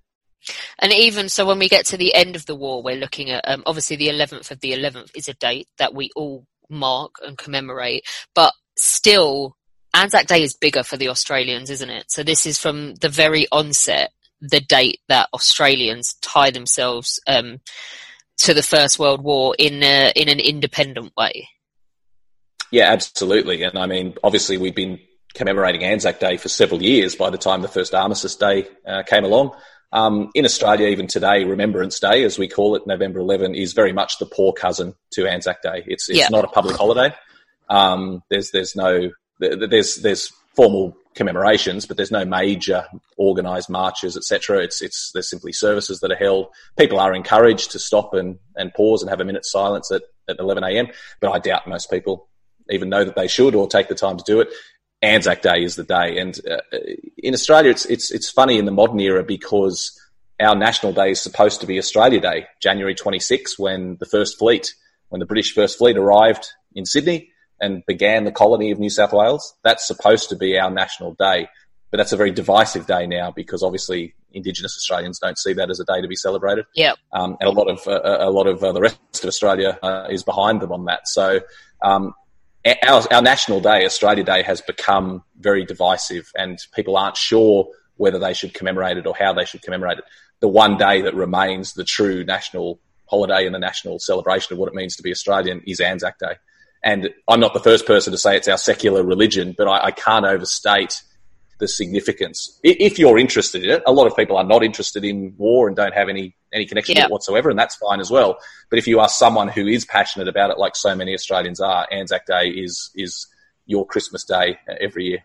And 0.80 0.94
even 0.94 1.30
so, 1.30 1.46
when 1.46 1.60
we 1.60 1.68
get 1.68 1.86
to 1.88 1.98
the 1.98 2.14
end 2.14 2.36
of 2.36 2.46
the 2.46 2.56
war, 2.56 2.82
we're 2.82 2.96
looking 2.96 3.30
at 3.32 3.48
um, 3.48 3.64
obviously 3.66 3.96
the 3.96 4.10
11th 4.10 4.52
of 4.52 4.60
the 4.62 4.72
11th 4.74 5.12
is 5.16 5.28
a 5.28 5.34
date 5.34 5.68
that 5.78 5.94
we 5.94 6.10
all 6.16 6.46
mark 6.70 7.16
and 7.26 7.38
commemorate, 7.38 8.06
but 8.34 8.54
still, 8.78 9.56
Anzac 9.94 10.28
Day 10.28 10.44
is 10.44 10.56
bigger 10.56 10.84
for 10.84 10.98
the 10.98 11.10
Australians, 11.10 11.70
isn't 11.70 11.90
it? 11.90 12.12
So 12.12 12.24
this 12.24 12.46
is 12.46 12.58
from 12.58 12.96
the 12.96 13.10
very 13.10 13.48
onset 13.52 14.12
the 14.42 14.60
date 14.60 15.00
that 15.10 15.30
Australians 15.34 16.16
tie 16.22 16.52
themselves 16.52 17.20
um, 17.28 17.60
to 18.38 18.54
the 18.54 18.64
First 18.64 19.00
World 19.00 19.24
War 19.24 19.56
in 19.58 19.84
a, 19.84 20.12
in 20.16 20.30
an 20.30 20.40
independent 20.40 21.12
way. 21.18 21.50
Yeah, 22.72 22.92
absolutely. 22.92 23.64
And 23.64 23.78
I 23.78 23.86
mean, 23.86 24.16
obviously, 24.24 24.58
we've 24.58 24.76
been 24.76 25.00
commemorating 25.34 25.84
Anzac 25.84 26.20
Day 26.20 26.38
for 26.38 26.50
several 26.50 26.82
years 26.82 27.16
by 27.16 27.30
the 27.30 27.38
time 27.38 27.62
the 27.62 27.68
first 27.68 27.94
Armistice 27.94 28.36
Day 28.36 28.68
uh, 28.86 29.04
came 29.04 29.24
along. 29.24 29.52
Um, 29.94 30.32
in 30.36 30.44
Australia, 30.44 30.88
even 30.88 31.08
today, 31.08 31.46
Remembrance 31.46 32.00
Day, 32.00 32.24
as 32.24 32.38
we 32.38 32.50
call 32.50 32.76
it, 32.76 32.86
November 32.86 33.20
11, 33.20 33.56
is 33.56 33.74
very 33.74 33.94
much 33.94 34.20
the 34.20 34.26
poor 34.26 34.52
cousin 34.52 34.96
to 35.12 35.28
Anzac 35.28 35.62
Day. 35.62 35.84
It's, 35.88 36.10
it's 36.10 36.20
yeah. 36.20 36.28
not 36.30 36.44
a 36.44 36.50
public 36.50 36.76
holiday. 36.76 37.16
Um, 37.70 38.22
there's, 38.30 38.52
there's 38.52 38.76
no, 38.76 39.12
there's, 39.40 39.96
there's 39.96 40.34
formal 40.58 40.98
commemorations, 41.14 41.86
but 41.86 41.98
there's 41.98 42.12
no 42.12 42.26
major 42.26 42.86
organised 43.18 43.70
marches, 43.70 44.18
etc. 44.18 44.64
It's, 44.64 44.82
it's, 44.82 45.12
there's 45.14 45.30
simply 45.30 45.54
services 45.54 46.00
that 46.00 46.12
are 46.12 46.16
held. 46.16 46.48
People 46.78 47.00
are 47.00 47.14
encouraged 47.14 47.72
to 47.72 47.80
stop 47.80 48.16
and, 48.16 48.40
and 48.56 48.74
pause 48.74 49.02
and 49.02 49.10
have 49.10 49.22
a 49.22 49.26
minute's 49.26 49.52
silence 49.52 49.92
at, 49.92 50.02
at 50.28 50.40
11 50.40 50.64
a.m. 50.64 50.88
But 51.22 51.32
I 51.32 51.40
doubt 51.40 51.68
most 51.68 51.92
people 51.92 52.28
even 52.72 52.90
know 52.90 53.04
that 53.04 53.16
they 53.16 53.28
should 53.28 53.54
or 53.54 53.68
take 53.68 53.88
the 53.88 53.96
time 53.96 54.18
to 54.18 54.24
do 54.26 54.42
it. 54.42 54.50
Anzac 55.04 55.44
Day 55.44 55.64
is 55.64 55.76
the 55.76 55.84
day. 55.84 56.18
And 56.18 56.40
uh, 56.50 56.58
in 57.18 57.36
Australia, 57.36 57.70
it's, 57.70 57.86
it's, 57.86 58.12
it's 58.12 58.30
funny 58.30 58.58
in 58.58 58.66
the 58.66 58.72
modern 58.72 59.00
era 59.00 59.24
because 59.24 59.96
our 60.40 60.56
national 60.56 60.92
day 60.92 61.12
is 61.12 61.22
supposed 61.22 61.62
to 61.62 61.68
be 61.68 61.78
Australia 61.78 62.20
Day, 62.20 62.48
January 62.62 62.96
26, 62.96 63.60
when 63.60 63.98
the 64.00 64.08
first 64.08 64.40
fleet, 64.40 64.74
when 65.10 65.20
the 65.20 65.28
British 65.28 65.54
first 65.54 65.78
fleet 65.78 65.98
arrived 65.98 66.48
in 66.74 66.84
Sydney 66.86 67.32
and 67.60 67.86
began 67.86 68.24
the 68.24 68.32
colony 68.32 68.72
of 68.72 68.80
New 68.80 68.90
South 68.90 69.14
Wales. 69.14 69.56
That's 69.64 69.86
supposed 69.86 70.30
to 70.30 70.36
be 70.36 70.58
our 70.58 70.70
national 70.70 71.14
day. 71.14 71.48
But 71.90 71.98
that's 71.98 72.12
a 72.12 72.18
very 72.18 72.32
divisive 72.32 72.86
day 72.86 73.08
now 73.08 73.32
because 73.32 73.64
obviously 73.64 74.14
Indigenous 74.34 74.76
Australians 74.78 75.20
don't 75.20 75.38
see 75.38 75.54
that 75.54 75.70
as 75.70 75.80
a 75.80 75.86
day 75.86 76.02
to 76.02 76.08
be 76.08 76.18
celebrated. 76.18 76.66
Yeah, 76.76 76.94
um, 77.14 77.38
and 77.40 77.48
a 77.48 77.52
lot 77.52 77.70
of 77.70 77.88
uh, 77.88 78.18
a 78.20 78.30
lot 78.30 78.48
of 78.48 78.62
uh, 78.64 78.74
the 78.74 78.82
rest 78.82 79.00
of 79.24 79.26
Australia 79.26 79.80
uh, 79.82 80.08
is 80.10 80.24
behind 80.24 80.62
them 80.62 80.74
on 80.74 80.86
that. 80.86 81.08
So 81.08 81.40
um, 81.82 82.14
our, 82.88 83.04
our 83.12 83.22
national 83.22 83.62
day, 83.62 83.86
Australia 83.86 84.24
Day, 84.24 84.44
has 84.44 84.62
become 84.62 85.24
very 85.40 85.66
divisive, 85.66 86.32
and 86.38 86.60
people 86.76 86.98
aren't 86.98 87.18
sure 87.18 87.70
whether 87.96 88.20
they 88.20 88.34
should 88.34 88.54
commemorate 88.54 88.98
it 88.98 89.08
or 89.08 89.16
how 89.16 89.34
they 89.34 89.46
should 89.46 89.62
commemorate 89.62 90.00
it. 90.00 90.04
The 90.40 90.48
one 90.48 90.78
day 90.78 91.02
that 91.02 91.16
remains 91.16 91.74
the 91.74 91.84
true 91.84 92.24
national 92.24 92.80
holiday 93.06 93.46
and 93.46 93.56
the 93.56 93.60
national 93.60 94.00
celebration 94.00 94.54
of 94.54 94.60
what 94.60 94.68
it 94.68 94.76
means 94.76 94.96
to 94.98 95.04
be 95.04 95.12
Australian 95.12 95.62
is 95.66 95.80
Anzac 95.80 96.20
Day. 96.20 96.36
And 96.88 97.10
I'm 97.28 97.42
not 97.42 97.54
the 97.54 97.60
first 97.60 97.86
person 97.86 98.14
to 98.14 98.18
say 98.18 98.38
it's 98.38 98.48
our 98.48 98.58
secular 98.58 99.04
religion, 99.04 99.54
but 99.58 99.68
I, 99.68 99.88
I 99.88 99.92
can't 99.92 100.26
overstate 100.26 101.04
the 101.60 101.68
significance. 101.68 102.58
If 102.64 102.98
you're 102.98 103.18
interested 103.18 103.66
in 103.66 103.72
it, 103.72 103.84
a 103.86 103.92
lot 103.92 104.08
of 104.08 104.16
people 104.16 104.38
are 104.38 104.46
not 104.46 104.64
interested 104.64 105.04
in 105.04 105.34
war 105.38 105.68
and 105.68 105.76
don't 105.76 105.94
have 105.94 106.08
any 106.08 106.34
any 106.54 106.66
connection 106.66 106.96
yeah. 106.96 107.02
to 107.02 107.08
it 107.08 107.12
whatsoever, 107.12 107.50
and 107.50 107.60
that's 107.60 107.76
fine 107.76 108.00
as 108.00 108.10
well. 108.10 108.38
But 108.70 108.80
if 108.80 108.88
you 108.88 109.02
are 109.02 109.10
someone 109.10 109.50
who 109.50 109.68
is 109.68 109.84
passionate 109.84 110.30
about 110.30 110.50
it, 110.50 110.58
like 110.60 110.78
so 110.78 110.96
many 110.96 111.14
Australians 111.14 111.60
are, 111.60 111.86
Anzac 111.92 112.26
Day 112.26 112.48
is 112.48 112.90
is 112.96 113.28
your 113.66 113.86
Christmas 113.86 114.24
day 114.24 114.58
every 114.80 115.08
year. 115.08 115.24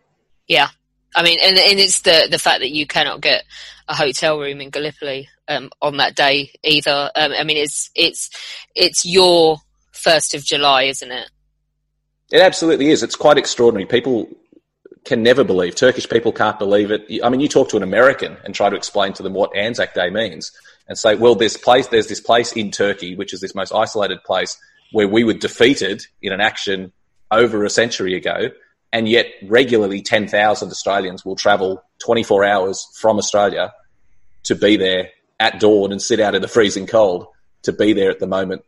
Yeah, 0.48 0.66
I 1.14 1.22
mean, 1.22 1.38
and, 1.40 1.56
and 1.56 1.78
it's 1.78 2.00
the 2.00 2.26
the 2.28 2.40
fact 2.40 2.58
that 2.58 2.72
you 2.72 2.88
cannot 2.88 3.20
get 3.20 3.44
a 3.86 3.94
hotel 3.94 4.36
room 4.36 4.60
in 4.60 4.70
Gallipoli 4.70 5.28
um, 5.46 5.70
on 5.80 5.98
that 5.98 6.16
day 6.16 6.50
either. 6.64 7.12
Um, 7.14 7.30
I 7.38 7.44
mean, 7.44 7.58
it's 7.58 7.88
it's 7.94 8.30
it's 8.74 9.04
your 9.04 9.58
first 9.92 10.34
of 10.34 10.44
July, 10.44 10.84
isn't 10.84 11.12
it? 11.12 11.30
It 12.32 12.40
absolutely 12.40 12.88
is. 12.88 13.02
It's 13.02 13.14
quite 13.14 13.36
extraordinary. 13.36 13.86
People 13.86 14.26
can 15.04 15.22
never 15.22 15.44
believe. 15.44 15.74
Turkish 15.74 16.08
people 16.08 16.32
can't 16.32 16.58
believe 16.58 16.90
it. 16.90 17.06
I 17.22 17.28
mean, 17.28 17.40
you 17.40 17.48
talk 17.48 17.68
to 17.70 17.76
an 17.76 17.82
American 17.82 18.38
and 18.44 18.54
try 18.54 18.70
to 18.70 18.76
explain 18.76 19.12
to 19.14 19.22
them 19.22 19.34
what 19.34 19.54
Anzac 19.54 19.92
Day 19.94 20.08
means 20.08 20.50
and 20.88 20.96
say, 20.96 21.14
well, 21.14 21.34
there's 21.34 21.58
place, 21.58 21.88
there's 21.88 22.06
this 22.06 22.20
place 22.20 22.52
in 22.52 22.70
Turkey, 22.70 23.14
which 23.14 23.34
is 23.34 23.40
this 23.40 23.54
most 23.54 23.72
isolated 23.72 24.24
place 24.24 24.58
where 24.92 25.06
we 25.06 25.24
were 25.24 25.34
defeated 25.34 26.06
in 26.22 26.32
an 26.32 26.40
action 26.40 26.92
over 27.30 27.64
a 27.64 27.70
century 27.70 28.14
ago. 28.14 28.48
And 28.94 29.08
yet 29.08 29.26
regularly 29.44 30.00
10,000 30.00 30.68
Australians 30.68 31.24
will 31.26 31.36
travel 31.36 31.82
24 31.98 32.44
hours 32.44 32.88
from 32.94 33.18
Australia 33.18 33.74
to 34.44 34.54
be 34.54 34.76
there 34.76 35.10
at 35.38 35.60
dawn 35.60 35.92
and 35.92 36.00
sit 36.00 36.20
out 36.20 36.34
in 36.34 36.40
the 36.40 36.48
freezing 36.48 36.86
cold 36.86 37.26
to 37.62 37.72
be 37.72 37.92
there 37.92 38.10
at 38.10 38.20
the 38.20 38.26
moment 38.26 38.64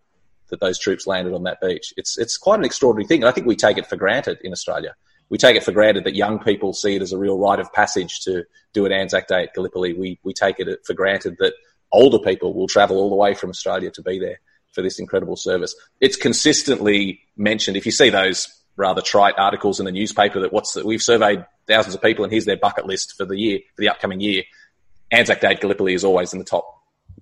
that 0.48 0.60
those 0.60 0.78
troops 0.78 1.06
landed 1.06 1.34
on 1.34 1.44
that 1.44 1.60
beach. 1.60 1.92
It's, 1.96 2.18
it's 2.18 2.36
quite 2.36 2.58
an 2.58 2.64
extraordinary 2.64 3.06
thing. 3.06 3.22
And 3.22 3.28
I 3.28 3.32
think 3.32 3.46
we 3.46 3.56
take 3.56 3.78
it 3.78 3.86
for 3.86 3.96
granted 3.96 4.38
in 4.42 4.52
Australia 4.52 4.94
we 5.28 5.38
take 5.38 5.56
it 5.56 5.64
for 5.64 5.72
granted 5.72 6.04
that 6.04 6.14
young 6.14 6.38
people 6.38 6.72
see 6.72 6.96
it 6.96 7.02
as 7.02 7.12
a 7.12 7.18
real 7.18 7.38
rite 7.38 7.60
of 7.60 7.72
passage 7.72 8.20
to 8.20 8.44
do 8.72 8.86
an 8.86 8.92
Anzac 8.92 9.26
Day 9.26 9.44
at 9.44 9.54
Gallipoli. 9.54 9.92
We, 9.94 10.18
we 10.22 10.32
take 10.32 10.60
it 10.60 10.86
for 10.86 10.94
granted 10.94 11.36
that 11.38 11.54
older 11.92 12.18
people 12.18 12.54
will 12.54 12.66
travel 12.66 12.98
all 12.98 13.10
the 13.10 13.16
way 13.16 13.34
from 13.34 13.50
Australia 13.50 13.90
to 13.92 14.02
be 14.02 14.18
there 14.18 14.40
for 14.72 14.82
this 14.82 14.98
incredible 14.98 15.36
service. 15.36 15.74
It's 16.00 16.16
consistently 16.16 17.20
mentioned. 17.36 17.76
If 17.76 17.86
you 17.86 17.92
see 17.92 18.10
those 18.10 18.48
rather 18.76 19.00
trite 19.00 19.34
articles 19.38 19.78
in 19.78 19.86
the 19.86 19.92
newspaper 19.92 20.40
that 20.40 20.52
what's 20.52 20.74
the, 20.74 20.84
we've 20.84 21.02
surveyed 21.02 21.46
thousands 21.68 21.94
of 21.94 22.02
people 22.02 22.24
and 22.24 22.32
here's 22.32 22.44
their 22.44 22.56
bucket 22.56 22.86
list 22.86 23.14
for 23.16 23.24
the 23.24 23.38
year, 23.38 23.60
for 23.76 23.82
the 23.82 23.88
upcoming 23.88 24.20
year. 24.20 24.42
Anzac 25.10 25.40
Day 25.40 25.52
at 25.52 25.60
Gallipoli 25.60 25.94
is 25.94 26.02
always 26.02 26.32
in 26.32 26.40
the 26.40 26.44
top, 26.44 26.73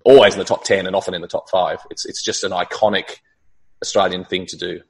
always 0.05 0.35
in 0.35 0.38
the 0.38 0.45
top 0.45 0.65
10 0.65 0.87
and 0.87 0.97
often 0.97 1.15
in 1.15 1.23
the 1.23 1.29
top 1.29 1.49
five. 1.51 1.79
It's, 1.91 2.05
it's 2.07 2.23
just 2.23 2.45
an 2.45 2.53
iconic 2.53 3.17
Australian 3.83 4.25
thing 4.25 4.47
to 4.47 4.57
do. 4.57 4.81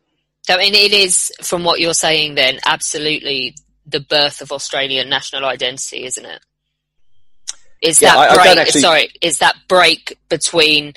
I 0.48 0.56
mean, 0.56 0.74
it 0.74 0.92
is, 0.92 1.32
from 1.42 1.64
what 1.64 1.80
you're 1.80 1.94
saying 1.94 2.34
then, 2.34 2.58
absolutely 2.66 3.54
the 3.86 4.00
birth 4.00 4.40
of 4.40 4.52
Australian 4.52 5.08
national 5.08 5.44
identity, 5.44 6.04
isn't 6.04 6.24
it? 6.24 6.40
Is 7.80 8.00
yeah, 8.00 8.14
that 8.14 8.30
I, 8.30 8.34
break, 8.34 8.58
I 8.58 8.60
actually... 8.60 8.80
sorry, 8.80 9.08
is 9.20 9.38
that 9.38 9.56
break 9.68 10.18
between 10.28 10.94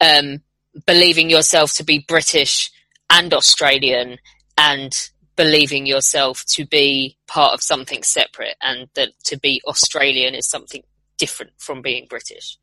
um, 0.00 0.42
believing 0.86 1.28
yourself 1.30 1.74
to 1.74 1.84
be 1.84 2.04
British 2.06 2.70
and 3.10 3.32
Australian 3.34 4.18
and 4.56 4.92
believing 5.36 5.86
yourself 5.86 6.44
to 6.46 6.66
be 6.66 7.16
part 7.26 7.52
of 7.52 7.62
something 7.62 8.02
separate 8.02 8.56
and 8.62 8.88
that 8.94 9.10
to 9.24 9.38
be 9.38 9.60
Australian 9.66 10.34
is 10.34 10.48
something 10.48 10.82
different 11.18 11.52
from 11.58 11.82
being 11.82 12.06
British? 12.08 12.58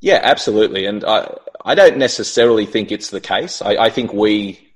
Yeah, 0.00 0.20
absolutely. 0.22 0.86
And 0.86 1.04
I, 1.04 1.34
I 1.64 1.74
don't 1.74 1.98
necessarily 1.98 2.66
think 2.66 2.90
it's 2.90 3.10
the 3.10 3.20
case. 3.20 3.60
I, 3.60 3.76
I 3.76 3.90
think 3.90 4.12
we 4.12 4.70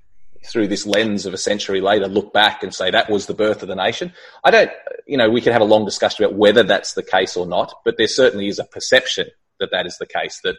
through 0.45 0.67
this 0.67 0.85
lens 0.85 1.25
of 1.25 1.33
a 1.33 1.37
century 1.37 1.81
later 1.81 2.07
look 2.07 2.31
back 2.31 2.61
and 2.61 2.73
say 2.73 2.91
that 2.91 3.09
was 3.09 3.25
the 3.25 3.33
birth 3.33 3.63
of 3.63 3.67
the 3.67 3.75
nation. 3.75 4.13
I 4.43 4.51
don't, 4.51 4.71
you 5.07 5.17
know, 5.17 5.27
we 5.29 5.41
can 5.41 5.53
have 5.53 5.61
a 5.61 5.65
long 5.65 5.85
discussion 5.85 6.23
about 6.23 6.37
whether 6.37 6.61
that's 6.61 6.93
the 6.93 7.01
case 7.01 7.35
or 7.35 7.47
not, 7.47 7.73
but 7.83 7.97
there 7.97 8.07
certainly 8.07 8.47
is 8.47 8.59
a 8.59 8.63
perception 8.63 9.27
that 9.59 9.71
that 9.71 9.87
is 9.87 9.97
the 9.97 10.05
case. 10.05 10.39
That 10.43 10.55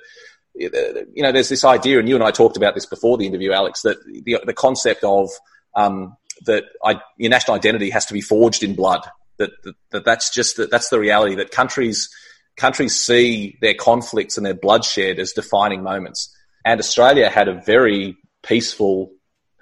you 0.55 1.22
know, 1.22 1.33
there's 1.33 1.48
this 1.48 1.64
idea, 1.64 1.98
and 1.98 2.09
you 2.09 2.14
and 2.14 2.24
I 2.24 2.31
talked 2.31 2.57
about 2.57 2.74
this 2.74 2.87
before 2.87 3.18
the 3.18 3.26
interview, 3.26 3.52
Alex, 3.52 3.83
that 3.83 3.98
the 4.05 4.40
the 4.44 4.55
concept 4.55 5.05
of 5.05 5.31
um, 5.74 6.16
that 6.46 6.64
I, 6.85 7.00
your 7.16 7.31
national 7.31 7.57
identity 7.57 7.90
has 7.90 8.07
to 8.07 8.14
be 8.14 8.20
forged 8.20 8.62
in 8.62 8.74
blood. 8.74 9.07
That, 9.38 9.50
that, 9.64 9.74
that 9.90 10.05
that's 10.05 10.31
just 10.31 10.57
that 10.57 10.70
that's 10.70 10.88
the 10.88 10.98
reality 10.98 11.35
that 11.37 11.50
countries 11.50 12.09
countries 12.56 12.96
see 12.96 13.56
their 13.60 13.74
conflicts 13.74 14.36
and 14.36 14.46
their 14.46 14.54
bloodshed 14.54 15.18
as 15.18 15.32
defining 15.32 15.82
moments. 15.82 16.34
And 16.64 16.80
Australia 16.80 17.28
had 17.28 17.48
a 17.48 17.60
very 17.66 18.16
peaceful 18.42 19.12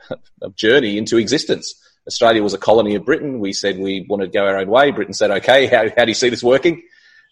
journey 0.54 0.98
into 0.98 1.18
existence. 1.18 1.74
Australia 2.06 2.42
was 2.42 2.54
a 2.54 2.58
colony 2.58 2.94
of 2.94 3.04
Britain. 3.04 3.40
We 3.40 3.52
said 3.52 3.78
we 3.78 4.06
wanted 4.08 4.26
to 4.26 4.38
go 4.38 4.46
our 4.46 4.58
own 4.58 4.68
way. 4.68 4.90
Britain 4.90 5.14
said, 5.14 5.30
okay, 5.30 5.66
how, 5.66 5.88
how 5.96 6.04
do 6.04 6.10
you 6.10 6.14
see 6.14 6.28
this 6.28 6.42
working? 6.42 6.82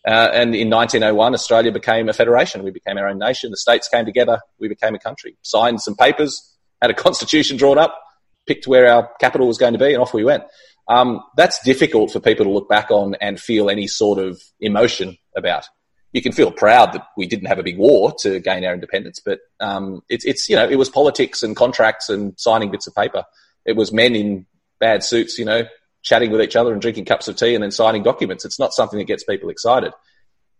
Uh, 0.06 0.30
and 0.32 0.54
in 0.54 0.68
1901, 0.68 1.34
Australia 1.34 1.70
became 1.70 2.08
a 2.08 2.12
federation. 2.12 2.64
We 2.64 2.70
became 2.70 2.98
our 2.98 3.08
own 3.08 3.18
nation. 3.18 3.50
The 3.50 3.56
states 3.56 3.88
came 3.88 4.04
together. 4.04 4.40
We 4.58 4.68
became 4.68 4.94
a 4.94 4.98
country. 4.98 5.36
Signed 5.42 5.80
some 5.80 5.94
papers, 5.94 6.56
had 6.80 6.90
a 6.90 6.94
constitution 7.06 7.56
drawn 7.56 7.78
up, 7.78 8.00
picked 8.46 8.66
where 8.66 8.92
our 8.92 9.10
capital 9.20 9.46
was 9.46 9.58
going 9.58 9.74
to 9.74 9.78
be, 9.78 9.92
and 9.92 10.02
off 10.02 10.12
we 10.12 10.24
went. 10.24 10.44
Um, 10.88 11.22
that's 11.36 11.62
difficult 11.62 12.10
for 12.10 12.20
people 12.20 12.44
to 12.44 12.50
look 12.50 12.68
back 12.68 12.90
on 12.90 13.14
and 13.20 13.40
feel 13.40 13.70
any 13.70 13.86
sort 13.86 14.18
of 14.18 14.40
emotion 14.60 15.16
about 15.36 15.64
you 16.12 16.20
can 16.20 16.32
feel 16.32 16.52
proud 16.52 16.92
that 16.92 17.06
we 17.16 17.26
didn't 17.26 17.46
have 17.46 17.58
a 17.58 17.62
big 17.62 17.78
war 17.78 18.14
to 18.20 18.38
gain 18.38 18.64
our 18.64 18.74
independence, 18.74 19.20
but 19.24 19.40
um, 19.60 20.02
it's, 20.08 20.24
it's 20.24 20.48
you 20.48 20.56
know 20.56 20.68
it 20.68 20.76
was 20.76 20.90
politics 20.90 21.42
and 21.42 21.56
contracts 21.56 22.08
and 22.08 22.38
signing 22.38 22.70
bits 22.70 22.86
of 22.86 22.94
paper. 22.94 23.24
It 23.64 23.76
was 23.76 23.92
men 23.92 24.14
in 24.14 24.46
bad 24.78 25.02
suits, 25.02 25.38
you 25.38 25.44
know, 25.44 25.64
chatting 26.02 26.30
with 26.30 26.42
each 26.42 26.56
other 26.56 26.72
and 26.72 26.82
drinking 26.82 27.06
cups 27.06 27.28
of 27.28 27.36
tea 27.36 27.54
and 27.54 27.62
then 27.62 27.70
signing 27.70 28.02
documents. 28.02 28.44
It's 28.44 28.58
not 28.58 28.74
something 28.74 28.98
that 28.98 29.06
gets 29.06 29.24
people 29.24 29.48
excited. 29.48 29.92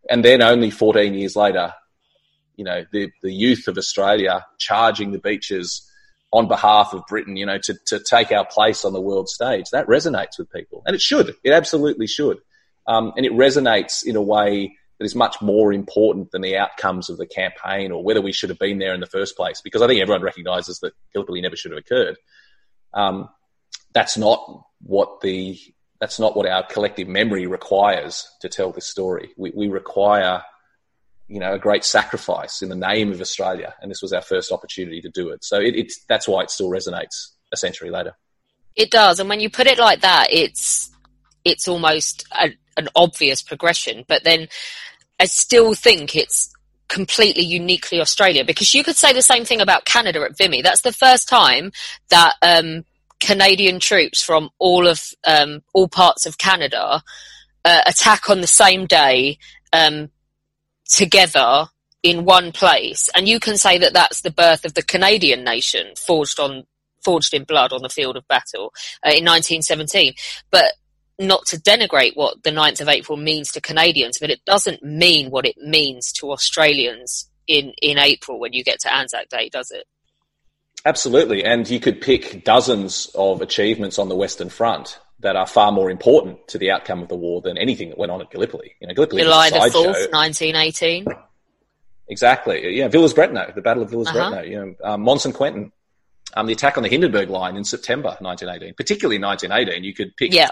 And 0.08 0.24
then 0.24 0.40
only 0.40 0.70
14 0.70 1.14
years 1.14 1.36
later, 1.36 1.72
you 2.56 2.64
know, 2.64 2.84
the, 2.92 3.10
the 3.22 3.32
youth 3.32 3.66
of 3.68 3.76
Australia 3.76 4.46
charging 4.58 5.12
the 5.12 5.18
beaches 5.18 5.88
on 6.32 6.48
behalf 6.48 6.94
of 6.94 7.02
Britain, 7.08 7.36
you 7.36 7.44
know, 7.44 7.58
to, 7.58 7.74
to 7.86 8.00
take 8.00 8.32
our 8.32 8.46
place 8.46 8.84
on 8.84 8.92
the 8.92 9.00
world 9.00 9.28
stage. 9.28 9.66
That 9.70 9.86
resonates 9.86 10.38
with 10.38 10.50
people. 10.50 10.82
And 10.86 10.94
it 10.94 11.02
should. 11.02 11.34
It 11.44 11.52
absolutely 11.52 12.06
should. 12.06 12.38
Um, 12.86 13.12
and 13.16 13.26
it 13.26 13.32
resonates 13.32 14.04
in 14.04 14.16
a 14.16 14.22
way 14.22 14.76
that 14.98 15.04
is 15.04 15.14
much 15.14 15.36
more 15.42 15.72
important 15.72 16.30
than 16.30 16.42
the 16.42 16.56
outcomes 16.56 17.10
of 17.10 17.18
the 17.18 17.26
campaign 17.26 17.92
or 17.92 18.02
whether 18.02 18.22
we 18.22 18.32
should 18.32 18.48
have 18.48 18.58
been 18.58 18.78
there 18.78 18.94
in 18.94 19.00
the 19.00 19.06
first 19.06 19.36
place. 19.36 19.60
Because 19.60 19.82
I 19.82 19.86
think 19.86 20.00
everyone 20.00 20.22
recognises 20.22 20.78
that 20.80 20.94
Gallipoli 21.12 21.40
never 21.40 21.56
should 21.56 21.72
have 21.72 21.78
occurred. 21.78 22.16
Um, 22.94 23.28
that's 23.92 24.16
not 24.16 24.64
what 24.80 25.20
the 25.20 25.58
that's 26.00 26.18
not 26.18 26.36
what 26.36 26.46
our 26.46 26.64
collective 26.66 27.06
memory 27.06 27.46
requires 27.46 28.26
to 28.40 28.48
tell 28.48 28.72
this 28.72 28.88
story. 28.88 29.30
We, 29.36 29.52
we 29.54 29.68
require, 29.68 30.42
you 31.32 31.40
know, 31.40 31.54
a 31.54 31.58
great 31.58 31.82
sacrifice 31.82 32.60
in 32.60 32.68
the 32.68 32.76
name 32.76 33.10
of 33.10 33.22
Australia, 33.22 33.74
and 33.80 33.90
this 33.90 34.02
was 34.02 34.12
our 34.12 34.20
first 34.20 34.52
opportunity 34.52 35.00
to 35.00 35.08
do 35.08 35.30
it. 35.30 35.42
So 35.42 35.58
it, 35.58 35.74
it's 35.74 36.04
that's 36.04 36.28
why 36.28 36.42
it 36.42 36.50
still 36.50 36.68
resonates 36.68 37.28
a 37.50 37.56
century 37.56 37.88
later. 37.88 38.14
It 38.76 38.90
does, 38.90 39.18
and 39.18 39.30
when 39.30 39.40
you 39.40 39.48
put 39.48 39.66
it 39.66 39.78
like 39.78 40.02
that, 40.02 40.26
it's 40.30 40.90
it's 41.42 41.66
almost 41.66 42.26
a, 42.38 42.50
an 42.76 42.90
obvious 42.94 43.42
progression. 43.42 44.04
But 44.06 44.24
then, 44.24 44.48
I 45.18 45.24
still 45.24 45.72
think 45.72 46.14
it's 46.14 46.52
completely 46.88 47.44
uniquely 47.44 47.98
Australia 47.98 48.44
because 48.44 48.74
you 48.74 48.84
could 48.84 48.96
say 48.96 49.14
the 49.14 49.22
same 49.22 49.46
thing 49.46 49.62
about 49.62 49.86
Canada 49.86 50.20
at 50.20 50.36
Vimy. 50.36 50.60
That's 50.60 50.82
the 50.82 50.92
first 50.92 51.30
time 51.30 51.72
that 52.10 52.34
um, 52.42 52.84
Canadian 53.20 53.80
troops 53.80 54.22
from 54.22 54.50
all 54.58 54.86
of 54.86 55.00
um, 55.26 55.62
all 55.72 55.88
parts 55.88 56.26
of 56.26 56.36
Canada 56.36 57.02
uh, 57.64 57.80
attack 57.86 58.28
on 58.28 58.42
the 58.42 58.46
same 58.46 58.84
day 58.84 59.38
um, 59.72 60.10
together 60.92 61.66
in 62.02 62.24
one 62.24 62.52
place, 62.52 63.08
and 63.16 63.28
you 63.28 63.40
can 63.40 63.56
say 63.56 63.78
that 63.78 63.92
that's 63.92 64.20
the 64.20 64.30
birth 64.30 64.64
of 64.64 64.74
the 64.74 64.82
Canadian 64.82 65.44
nation 65.44 65.94
forged 65.96 66.38
on 66.38 66.64
forged 67.02 67.34
in 67.34 67.42
blood 67.42 67.72
on 67.72 67.82
the 67.82 67.88
field 67.88 68.16
of 68.16 68.26
battle 68.28 68.72
uh, 69.04 69.10
in 69.10 69.24
1917. 69.24 70.14
But 70.52 70.74
not 71.18 71.46
to 71.46 71.60
denigrate 71.60 72.16
what 72.16 72.42
the 72.42 72.50
9th 72.50 72.80
of 72.80 72.88
April 72.88 73.18
means 73.18 73.52
to 73.52 73.60
Canadians, 73.60 74.18
but 74.20 74.30
it 74.30 74.44
doesn't 74.44 74.82
mean 74.82 75.30
what 75.30 75.46
it 75.46 75.56
means 75.58 76.12
to 76.12 76.30
Australians 76.32 77.28
in, 77.46 77.72
in 77.82 77.98
April 77.98 78.38
when 78.38 78.52
you 78.52 78.64
get 78.64 78.80
to 78.80 78.92
Anzac 78.92 79.28
Day, 79.28 79.48
does 79.48 79.70
it? 79.70 79.84
Absolutely. 80.84 81.44
And 81.44 81.68
you 81.68 81.78
could 81.78 82.00
pick 82.00 82.44
dozens 82.44 83.10
of 83.14 83.40
achievements 83.40 83.98
on 83.98 84.08
the 84.08 84.16
Western 84.16 84.48
Front 84.48 84.98
that 85.22 85.36
are 85.36 85.46
far 85.46 85.72
more 85.72 85.90
important 85.90 86.46
to 86.48 86.58
the 86.58 86.70
outcome 86.70 87.02
of 87.02 87.08
the 87.08 87.16
war 87.16 87.40
than 87.40 87.56
anything 87.56 87.88
that 87.88 87.98
went 87.98 88.12
on 88.12 88.20
at 88.20 88.30
Gallipoli. 88.30 88.74
You 88.80 88.88
know, 88.88 88.94
Gallipoli 88.94 89.22
July 89.22 89.50
the 89.50 89.56
4th, 89.56 90.12
1918. 90.12 91.06
Exactly. 92.08 92.76
Yeah, 92.76 92.88
Villers-Bretonneux, 92.88 93.54
the 93.54 93.62
Battle 93.62 93.84
of 93.84 93.90
Villers-Bretonneux, 93.90 94.32
uh-huh. 94.32 94.42
you 94.42 94.56
know, 94.56 94.74
um, 94.84 95.08
and 95.08 95.34
Quentin, 95.34 95.72
um, 96.34 96.46
the 96.46 96.52
attack 96.52 96.76
on 96.76 96.82
the 96.82 96.88
Hindenburg 96.88 97.30
line 97.30 97.56
in 97.56 97.64
September 97.64 98.16
1918, 98.20 98.74
particularly 98.74 99.20
1918. 99.20 99.84
You 99.84 99.94
could 99.94 100.16
pick 100.16 100.34
yeah. 100.34 100.48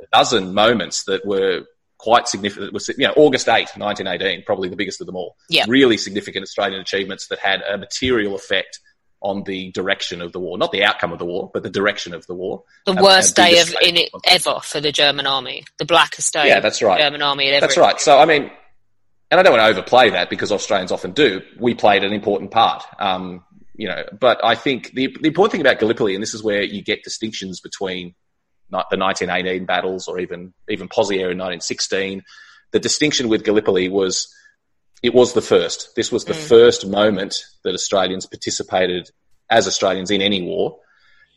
a 0.00 0.06
dozen 0.16 0.54
moments 0.54 1.04
that 1.04 1.24
were 1.26 1.64
quite 1.98 2.26
significant. 2.28 2.72
Was 2.72 2.88
you 2.88 3.06
know 3.06 3.14
August 3.16 3.48
8, 3.48 3.68
1918, 3.76 4.44
probably 4.44 4.68
the 4.68 4.76
biggest 4.76 5.00
of 5.00 5.06
them 5.06 5.16
all. 5.16 5.36
Yeah. 5.50 5.66
Really 5.68 5.96
significant 5.96 6.42
Australian 6.44 6.80
achievements 6.80 7.28
that 7.28 7.38
had 7.38 7.62
a 7.62 7.76
material 7.78 8.34
effect 8.34 8.80
on 9.24 9.42
the 9.44 9.72
direction 9.72 10.20
of 10.20 10.32
the 10.32 10.38
war, 10.38 10.58
not 10.58 10.70
the 10.70 10.84
outcome 10.84 11.10
of 11.10 11.18
the 11.18 11.24
war, 11.24 11.50
but 11.52 11.62
the 11.62 11.70
direction 11.70 12.12
of 12.12 12.26
the 12.26 12.34
war. 12.34 12.62
The 12.84 12.94
worst 12.94 13.34
day 13.34 13.58
of 13.58 13.74
in 13.82 13.96
it 13.96 14.10
ever 14.26 14.60
for 14.62 14.80
the 14.80 14.92
German 14.92 15.26
army, 15.26 15.64
the 15.78 15.86
blackest 15.86 16.34
day. 16.34 16.46
Yeah, 16.46 16.60
that's 16.60 16.82
right. 16.82 17.00
German 17.00 17.22
army. 17.22 17.46
Ever 17.46 17.60
that's 17.60 17.78
right. 17.78 17.98
So 17.98 18.18
I 18.18 18.26
mean, 18.26 18.50
and 19.30 19.40
I 19.40 19.42
don't 19.42 19.52
want 19.52 19.62
to 19.62 19.66
overplay 19.66 20.10
that 20.10 20.28
because 20.28 20.52
Australians 20.52 20.92
often 20.92 21.12
do. 21.12 21.40
We 21.58 21.74
played 21.74 22.04
an 22.04 22.12
important 22.12 22.50
part. 22.50 22.84
Um, 22.98 23.42
you 23.74 23.88
know, 23.88 24.04
but 24.20 24.44
I 24.44 24.54
think 24.54 24.92
the, 24.92 25.16
the 25.20 25.28
important 25.28 25.52
thing 25.52 25.60
about 25.62 25.80
Gallipoli, 25.80 26.14
and 26.14 26.22
this 26.22 26.34
is 26.34 26.44
where 26.44 26.62
you 26.62 26.82
get 26.82 27.02
distinctions 27.02 27.60
between 27.60 28.14
the 28.70 28.76
1918 28.98 29.64
battles 29.64 30.06
or 30.06 30.20
even 30.20 30.52
even 30.68 30.88
Pozières 30.88 31.32
in 31.32 31.38
1916. 31.38 32.22
The 32.72 32.78
distinction 32.78 33.28
with 33.28 33.42
Gallipoli 33.42 33.88
was 33.88 34.28
it 35.04 35.12
was 35.12 35.34
the 35.34 35.42
first. 35.42 35.94
This 35.96 36.10
was 36.10 36.24
the 36.24 36.32
mm. 36.32 36.48
first 36.48 36.86
moment 36.86 37.44
that 37.62 37.74
Australians 37.74 38.24
participated 38.24 39.10
as 39.50 39.66
Australians 39.66 40.10
in 40.10 40.22
any 40.22 40.40
war. 40.40 40.78